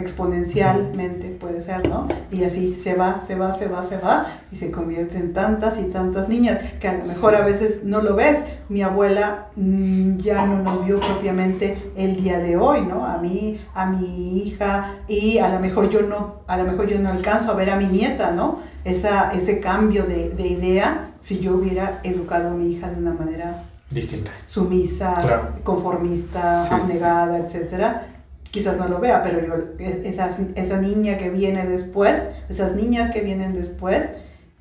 [0.00, 2.08] exponencialmente puede ser, ¿no?
[2.30, 5.78] Y así se va, se va, se va, se va y se convierte en tantas
[5.78, 8.44] y tantas niñas que a lo mejor a veces no lo ves.
[8.68, 13.06] Mi abuela mm, ya no nos vio propiamente el día de hoy, ¿no?
[13.06, 16.98] A mí, a mi hija y a lo mejor yo no, a lo mejor yo
[16.98, 18.60] no alcanzo a ver a mi nieta, ¿no?
[18.84, 23.12] Esa, ese cambio de, de idea si yo hubiera educado a mi hija de una
[23.12, 28.17] manera distinta, sumisa, conformista, abnegada, etcétera,
[28.50, 33.20] quizás no lo vea, pero yo, esas, esa niña que viene después, esas niñas que
[33.20, 34.10] vienen después,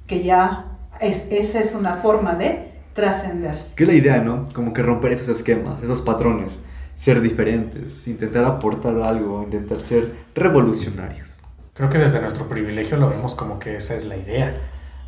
[0.05, 3.55] que ya es, esa es una forma de trascender.
[3.75, 4.45] ¿Qué es la idea, no?
[4.53, 6.65] Como que romper esos esquemas, esos patrones,
[6.95, 11.39] ser diferentes, intentar aportar algo, intentar ser revolucionarios.
[11.73, 14.55] Creo que desde nuestro privilegio lo vemos como que esa es la idea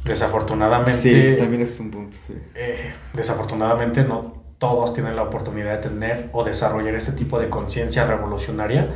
[0.03, 0.91] Desafortunadamente.
[0.91, 2.33] Sí, también es un punto, sí.
[2.55, 8.05] Eh, desafortunadamente no todos tienen la oportunidad de tener o desarrollar ese tipo de conciencia
[8.05, 8.87] revolucionaria.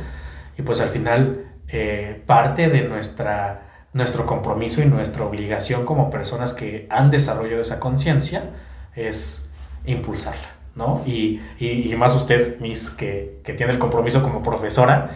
[0.56, 6.52] Y pues al final, eh, parte de nuestra, nuestro compromiso y nuestra obligación como personas
[6.52, 8.50] que han desarrollado esa conciencia
[8.94, 9.50] es
[9.86, 11.02] impulsarla, ¿no?
[11.06, 15.10] Y, y, más usted, Miss, que, que, tiene el compromiso como profesora,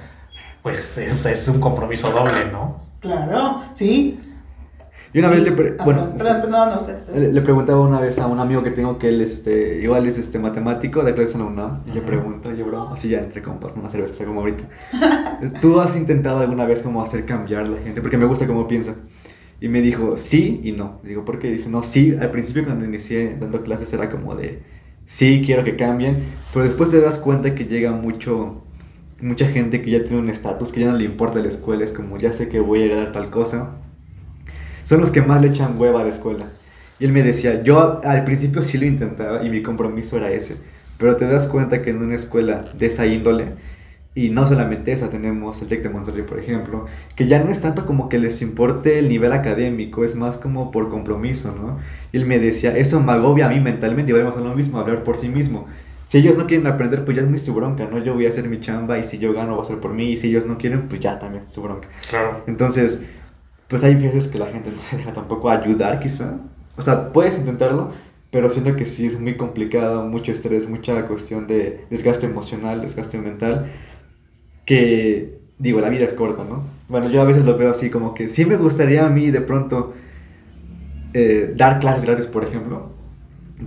[0.63, 2.83] pues es, es un compromiso doble, ¿no?
[3.01, 4.19] Claro, sí,
[5.13, 6.13] y una vez le, bueno,
[7.15, 10.39] le, preguntaba una vez a un amigo que tengo que él este, igual es este
[10.39, 13.75] matemático de clase en la UNAM y le pregunto, yo bro, así ya entre compas,
[13.77, 14.65] una cerveza como ahorita.
[15.63, 18.03] ¿Tú has intentado alguna vez como hacer cambiar a la gente?
[18.03, 18.97] Porque me gusta cómo piensa.
[19.61, 21.01] Y me dijo, sí y no.
[21.03, 21.51] digo, ¿por qué?
[21.51, 24.63] Dice, no, sí, al principio cuando inicié dando clases era como de,
[25.07, 26.19] sí, quiero que cambien,
[26.53, 28.63] pero después te das cuenta que llega mucho,
[29.23, 31.95] mucha gente que ya tiene un estatus, que ya no le importa la escuela, es
[31.95, 33.79] como, ya sé que voy a heredar tal cosa
[34.89, 36.47] son los que más le echan hueva a la escuela.
[36.99, 40.57] Y él me decía, yo al principio sí lo intentaba y mi compromiso era ese,
[40.97, 43.49] pero te das cuenta que en una escuela de esa índole,
[44.15, 47.61] y no solamente esa, tenemos el TEC de Monterrey, por ejemplo, que ya no es
[47.61, 51.79] tanto como que les importe el nivel académico, es más como por compromiso, ¿no?
[52.11, 54.81] Y él me decía, eso me agobia a mí mentalmente, y volvemos a lo mismo,
[54.81, 55.67] hablar por sí mismo.
[56.07, 57.99] Si ellos no quieren aprender, pues ya es muy su bronca, ¿no?
[57.99, 60.13] Yo voy a hacer mi chamba y si yo gano va a ser por mí,
[60.13, 61.89] y si ellos no quieren, pues ya también es su bronca.
[62.09, 62.43] Claro.
[62.47, 63.03] Entonces,
[63.69, 66.39] pues hay veces que la gente no se deja tampoco ayudar quizá.
[66.77, 67.91] O sea, puedes intentarlo,
[68.31, 73.19] pero siento que sí es muy complicado, mucho estrés, mucha cuestión de desgaste emocional, desgaste
[73.19, 73.67] mental,
[74.65, 76.63] que digo, la vida es corta, ¿no?
[76.89, 79.41] Bueno, yo a veces lo veo así como que sí me gustaría a mí de
[79.41, 79.95] pronto
[81.15, 82.91] eh, dar clases gratis, por ejemplo,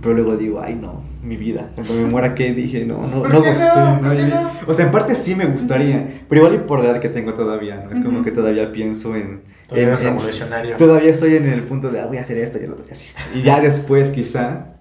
[0.00, 1.70] pero luego digo, ay no, mi vida.
[1.74, 2.54] Cuando me muera, ¿qué?
[2.54, 6.66] Dije, no, no, no, no, O sea, en parte sí me gustaría, pero igual y
[6.66, 7.96] por la edad que tengo todavía, ¿no?
[7.96, 9.42] Es como que todavía pienso en...
[9.72, 10.76] Todavía revolucionario.
[10.76, 12.92] Todavía estoy en el punto de, ah, voy a hacer esto y el otro y
[12.92, 13.08] así.
[13.34, 14.76] Y ya después quizá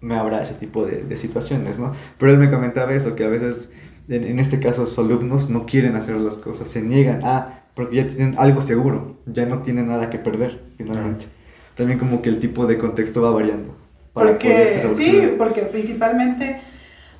[0.00, 1.94] me habrá ese tipo de, de situaciones, ¿no?
[2.18, 3.72] Pero él me comentaba eso, que a veces,
[4.08, 7.96] en, en este caso, los alumnos no quieren hacer las cosas, se niegan a, porque
[7.96, 11.26] ya tienen algo seguro, ya no tienen nada que perder, finalmente.
[11.74, 13.86] También como que el tipo de contexto va variando
[14.16, 16.58] porque, sí, porque principalmente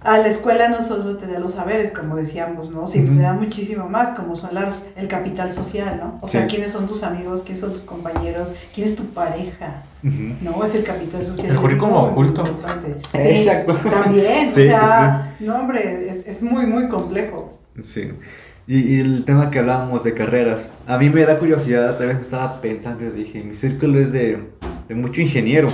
[0.00, 2.86] a la escuela no solo te da los saberes, como decíamos, ¿no?
[2.86, 4.50] Sí, te da muchísimo más, como son
[4.96, 6.18] el capital social, ¿no?
[6.20, 10.64] O sea, quiénes son tus amigos, quiénes son tus compañeros, quién es tu pareja, ¿no?
[10.64, 11.50] Es el capital social.
[11.50, 12.44] El currículum oculto.
[13.12, 13.74] Exacto.
[13.74, 17.58] También, o sea, no, hombre, es, es, muy, muy complejo.
[17.82, 18.12] Sí.
[18.68, 22.20] Y, y, el tema que hablábamos de carreras, a mí me da curiosidad, tal vez
[22.20, 24.40] estaba pensando y dije, mi círculo es de,
[24.88, 25.68] de mucho ingeniero.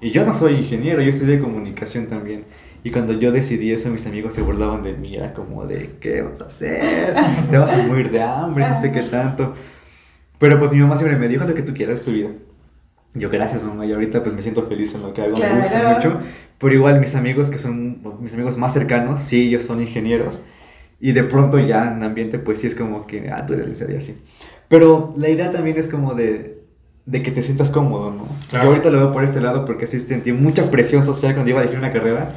[0.00, 2.44] Y yo no soy ingeniero, yo soy de comunicación también.
[2.84, 5.16] Y cuando yo decidí eso, mis amigos se burlaban de mí.
[5.16, 7.14] Era como de, ¿qué vas a hacer?
[7.50, 9.54] Te vas a morir de hambre, no sé qué tanto.
[10.38, 12.28] Pero pues mi mamá siempre me dijo lo que tú quieras tu vida.
[13.14, 15.94] Yo, gracias mamá, y ahorita pues me siento feliz en lo que hago, me gusta
[15.94, 16.20] mucho.
[16.58, 20.42] Pero igual mis amigos, que son mis amigos más cercanos, sí, ellos son ingenieros.
[21.00, 23.96] Y de pronto ya en ambiente pues sí es como que, ah, tú eres y
[23.96, 24.20] así.
[24.68, 26.53] Pero la idea también es como de,
[27.06, 28.26] de que te sientas cómodo, ¿no?
[28.50, 31.60] Yo ahorita lo veo por este lado porque sí sentí mucha presión social cuando iba
[31.60, 32.30] a elegir una carrera,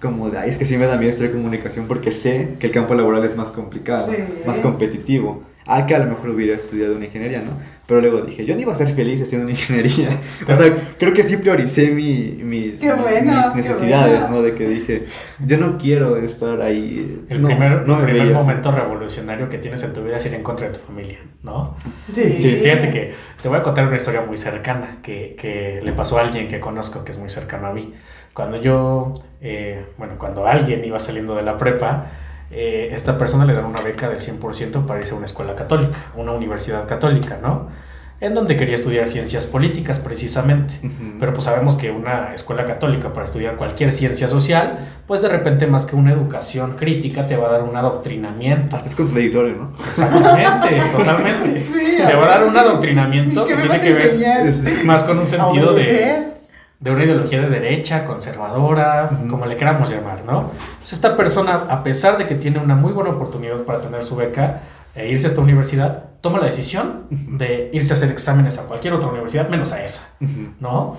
[0.00, 2.72] como de, ay, es que sí me da miedo estudiar comunicación porque sé que el
[2.72, 4.12] campo laboral es más complicado,
[4.46, 5.42] más competitivo.
[5.66, 7.52] Ah, que a lo mejor hubiera estudiado una ingeniería, ¿no?
[7.86, 10.08] Pero luego dije, yo no iba a ser feliz haciendo una ingeniería.
[10.48, 14.36] O sea, creo que sí prioricé mi, mis, mis- bueno, mis qué necesidades, bueno.
[14.36, 14.42] ¿no?
[14.42, 15.04] De que dije,
[15.46, 17.22] yo no quiero estar ahí.
[17.28, 18.34] El no, primer, no el me primer así.
[18.46, 21.76] momento revolucionario que tienes en tu vida es ir en contra de tu familia, ¿no?
[22.12, 22.34] Sí.
[22.34, 23.12] Sí, fíjate que
[23.42, 26.60] te voy a contar una historia muy cercana que, que le pasó a alguien que
[26.60, 27.92] conozco que es muy cercano a mí.
[28.32, 29.12] Cuando yo,
[29.42, 32.06] eh, bueno, cuando alguien iba saliendo de la prepa,
[32.56, 35.98] eh, esta persona le dan una beca del 100% para irse a una escuela católica,
[36.14, 37.68] una universidad católica, ¿no?
[38.20, 40.74] En donde quería estudiar ciencias políticas precisamente.
[40.84, 41.18] Ujú.
[41.18, 45.66] Pero pues sabemos que una escuela católica para estudiar cualquier ciencia social, pues de repente
[45.66, 48.76] más que una educación crítica te va a dar un adoctrinamiento.
[48.76, 49.72] Hasta es contradictorio, ¿no?
[49.84, 51.58] Exactamente, totalmente.
[51.58, 54.84] Sí, te va a dar un adoctrinamiento ¿Qué que tiene que ver enseñar?
[54.84, 56.33] Más con un A sentido de.
[56.84, 60.50] De una ideología de derecha, conservadora, como le queramos llamar, ¿no?
[60.80, 64.16] Pues esta persona, a pesar de que tiene una muy buena oportunidad para tener su
[64.16, 64.60] beca
[64.94, 68.92] e irse a esta universidad, toma la decisión de irse a hacer exámenes a cualquier
[68.92, 70.48] otra universidad, menos a esa, Ujú.
[70.60, 70.98] ¿no?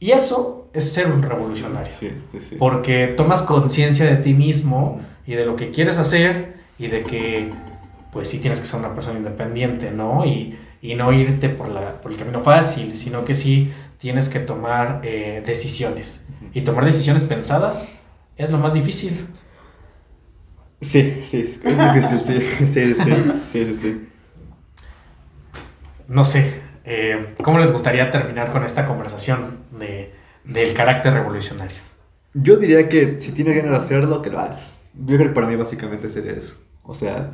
[0.00, 1.88] Y eso es ser un revolucionario.
[1.88, 2.56] Sí, sí, sí.
[2.58, 7.52] Porque tomas conciencia de ti mismo y de lo que quieres hacer y de que,
[8.12, 10.26] pues sí tienes que ser una persona independiente, ¿no?
[10.26, 13.70] Y, y no irte por, la, por el camino fácil, sino que sí
[14.00, 16.26] tienes que tomar eh, decisiones.
[16.52, 17.92] Y tomar decisiones pensadas
[18.36, 19.28] es lo más difícil.
[20.80, 22.94] Sí, sí, es difícil, sí, sí, sí,
[23.52, 24.08] sí, sí, sí.
[26.08, 30.12] No sé, eh, ¿cómo les gustaría terminar con esta conversación de,
[30.44, 31.76] del carácter revolucionario?
[32.32, 34.88] Yo diría que si tienes ganas de hacerlo, que lo hagas.
[34.94, 36.56] Yo creo que para mí básicamente sería eso.
[36.82, 37.32] O sea,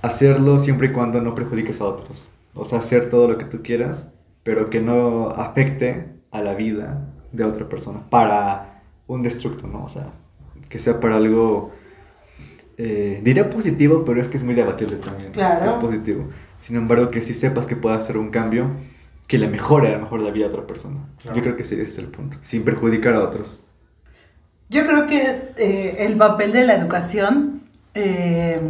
[0.00, 2.28] hacerlo siempre y cuando no perjudiques a otros.
[2.54, 4.12] O sea, hacer todo lo que tú quieras,
[4.46, 9.82] pero que no afecte a la vida de otra persona para un destructo, ¿no?
[9.82, 10.12] O sea,
[10.68, 11.72] que sea para algo,
[12.78, 15.32] eh, diría positivo, pero es que es muy debatible también.
[15.32, 15.66] Claro.
[15.66, 16.28] Es positivo.
[16.58, 18.70] Sin embargo, que sí sepas que pueda hacer un cambio
[19.26, 21.00] que le mejore a lo mejor la vida a otra persona.
[21.20, 21.36] Claro.
[21.36, 22.36] Yo creo que sí, ese es el punto.
[22.42, 23.64] Sin perjudicar a otros.
[24.68, 27.62] Yo creo que eh, el papel de la educación,
[27.94, 28.60] eh,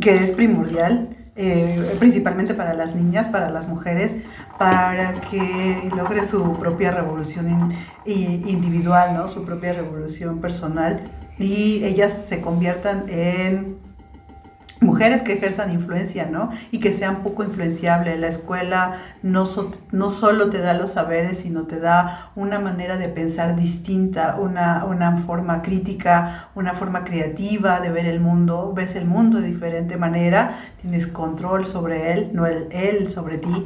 [0.00, 4.18] que es primordial, eh, principalmente para las niñas, para las mujeres,
[4.58, 7.72] para que logren su propia revolución
[8.04, 9.28] individual, ¿no?
[9.28, 13.76] su propia revolución personal, y ellas se conviertan en
[14.80, 16.50] mujeres que ejerzan influencia, ¿no?
[16.70, 18.18] Y que sean poco influenciables.
[18.18, 22.96] La escuela no, so- no solo te da los saberes, sino te da una manera
[22.96, 28.72] de pensar distinta, una, una forma crítica, una forma creativa de ver el mundo.
[28.74, 33.64] Ves el mundo de diferente manera, tienes control sobre él, no el, él sobre ti.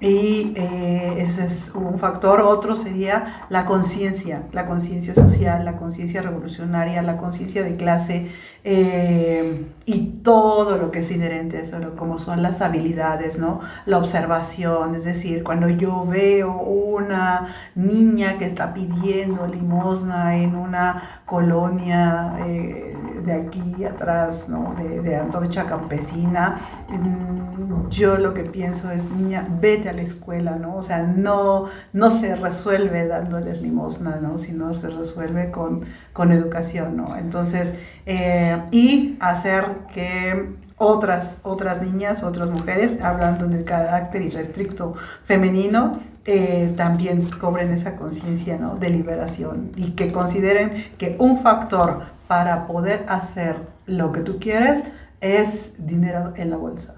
[0.00, 2.40] Y eh, ese es un factor.
[2.40, 8.30] Otro sería la conciencia, la conciencia social, la conciencia revolucionaria, la conciencia de clase
[8.64, 13.60] eh, y todo lo que es inherente a eso, como son las habilidades, ¿no?
[13.84, 21.22] La observación, es decir, cuando yo veo una niña que está pidiendo limosna en una
[21.26, 24.74] colonia eh, de aquí atrás, ¿no?
[24.78, 26.58] De, de antorcha campesina,
[26.88, 30.76] mm, yo lo que pienso es, niña, vete la escuela, ¿no?
[30.76, 34.38] O sea, no, no se resuelve dándoles limosna, ¿no?
[34.38, 37.16] Sino se resuelve con, con educación, ¿no?
[37.16, 37.74] Entonces,
[38.06, 44.94] eh, y hacer que otras, otras niñas, otras mujeres, hablando del carácter irrestricto
[45.24, 45.92] femenino,
[46.26, 48.76] eh, también cobren esa conciencia ¿no?
[48.76, 53.56] de liberación y que consideren que un factor para poder hacer
[53.86, 54.84] lo que tú quieres
[55.20, 56.94] es dinero en la bolsa,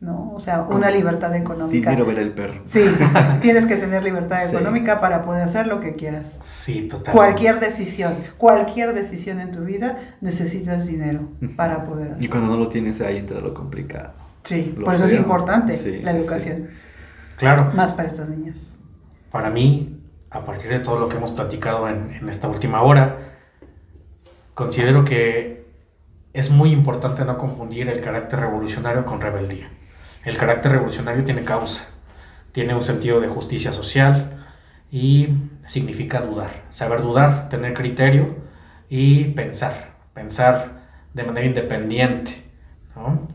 [0.00, 0.32] ¿no?
[0.34, 1.90] O sea, una libertad económica.
[1.90, 2.60] Dinero ver el perro.
[2.64, 2.84] Sí,
[3.40, 4.54] tienes que tener libertad Sí.
[4.54, 6.38] económica para poder hacer lo que quieras.
[6.42, 7.12] Sí, totalmente.
[7.12, 12.30] Cualquier decisión, cualquier decisión en tu vida necesitas dinero para poder Y hacer.
[12.30, 14.12] cuando no lo tienes ahí entra lo complicado.
[14.42, 16.68] Sí, lo por eso es importante Sí, la sí, educación,
[17.38, 17.70] Claro.
[17.74, 18.78] más para estas niñas.
[19.30, 20.00] Para mí,
[20.30, 23.16] a partir de todo lo que hemos platicado en, en esta última hora,
[24.52, 25.64] considero que
[26.32, 29.70] es muy importante no confundir el carácter revolucionario con rebeldía.
[30.24, 31.86] El carácter revolucionario tiene causa,
[32.52, 34.44] tiene un sentido de justicia social
[34.90, 35.28] y
[35.66, 38.26] significa dudar, saber dudar, tener criterio
[38.88, 42.42] y pensar, pensar de manera independiente.
[42.96, 43.26] ¿no?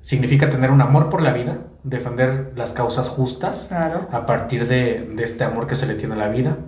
[0.00, 4.08] Significa tener un amor por la vida, defender las causas justas Claro.
[4.12, 6.58] a partir de, de este amor que se le tiene a la vida,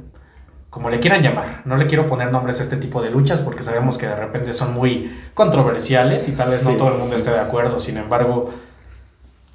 [0.70, 1.62] como le quieran llamar.
[1.64, 4.52] No le quiero poner nombres a este tipo de luchas porque sabemos que de repente
[4.52, 7.16] son muy controversiales y tal vez no todo el mundo sí.
[7.16, 7.80] esté de acuerdo.
[7.80, 8.52] Sin embargo,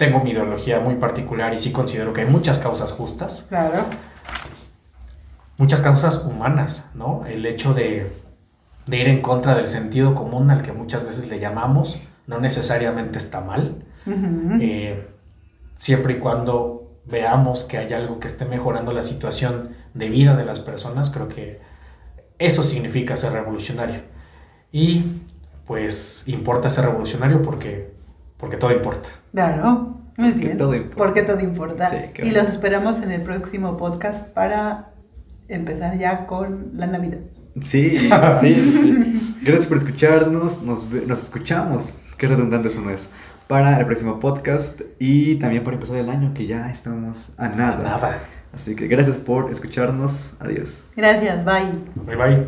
[0.02, 3.86] tengo mi ideología muy particular y sí considero que hay muchas causas justas, Claro.
[5.58, 7.24] muchas causas humanas, ¿no?
[7.28, 8.12] El hecho de,
[8.88, 13.20] de ir en contra del sentido común al que muchas veces le llamamos no necesariamente
[13.20, 13.84] está mal.
[14.60, 15.08] Eh,
[15.76, 20.46] siempre y cuando veamos que hay algo que esté mejorando la situación de vida de
[20.46, 21.60] las personas, creo que
[22.40, 24.02] eso significa ser revolucionario.
[24.72, 25.04] Y
[25.68, 27.94] pues importa ser revolucionario porque,
[28.38, 29.10] porque todo importa.
[29.32, 30.58] Claro, muy Porque bien.
[30.58, 30.98] todo importa.
[30.98, 31.86] Porque todo importa.
[31.90, 34.90] Sí, y los esperamos en el próximo podcast para
[35.48, 37.20] empezar ya con la Navidad.
[37.60, 37.98] Sí,
[38.40, 39.36] sí, sí, sí.
[39.44, 40.64] Gracias por escucharnos.
[40.64, 41.96] Nos, ve- nos escuchamos.
[42.18, 43.10] Qué redundante eso no es.
[43.48, 47.84] Para el próximo podcast y también para empezar el año, que ya estamos a nada.
[47.84, 48.20] Nada.
[48.54, 50.36] Así que gracias por escucharnos.
[50.40, 50.86] Adiós.
[50.96, 51.72] Gracias, bye.
[52.06, 52.48] Bye bye.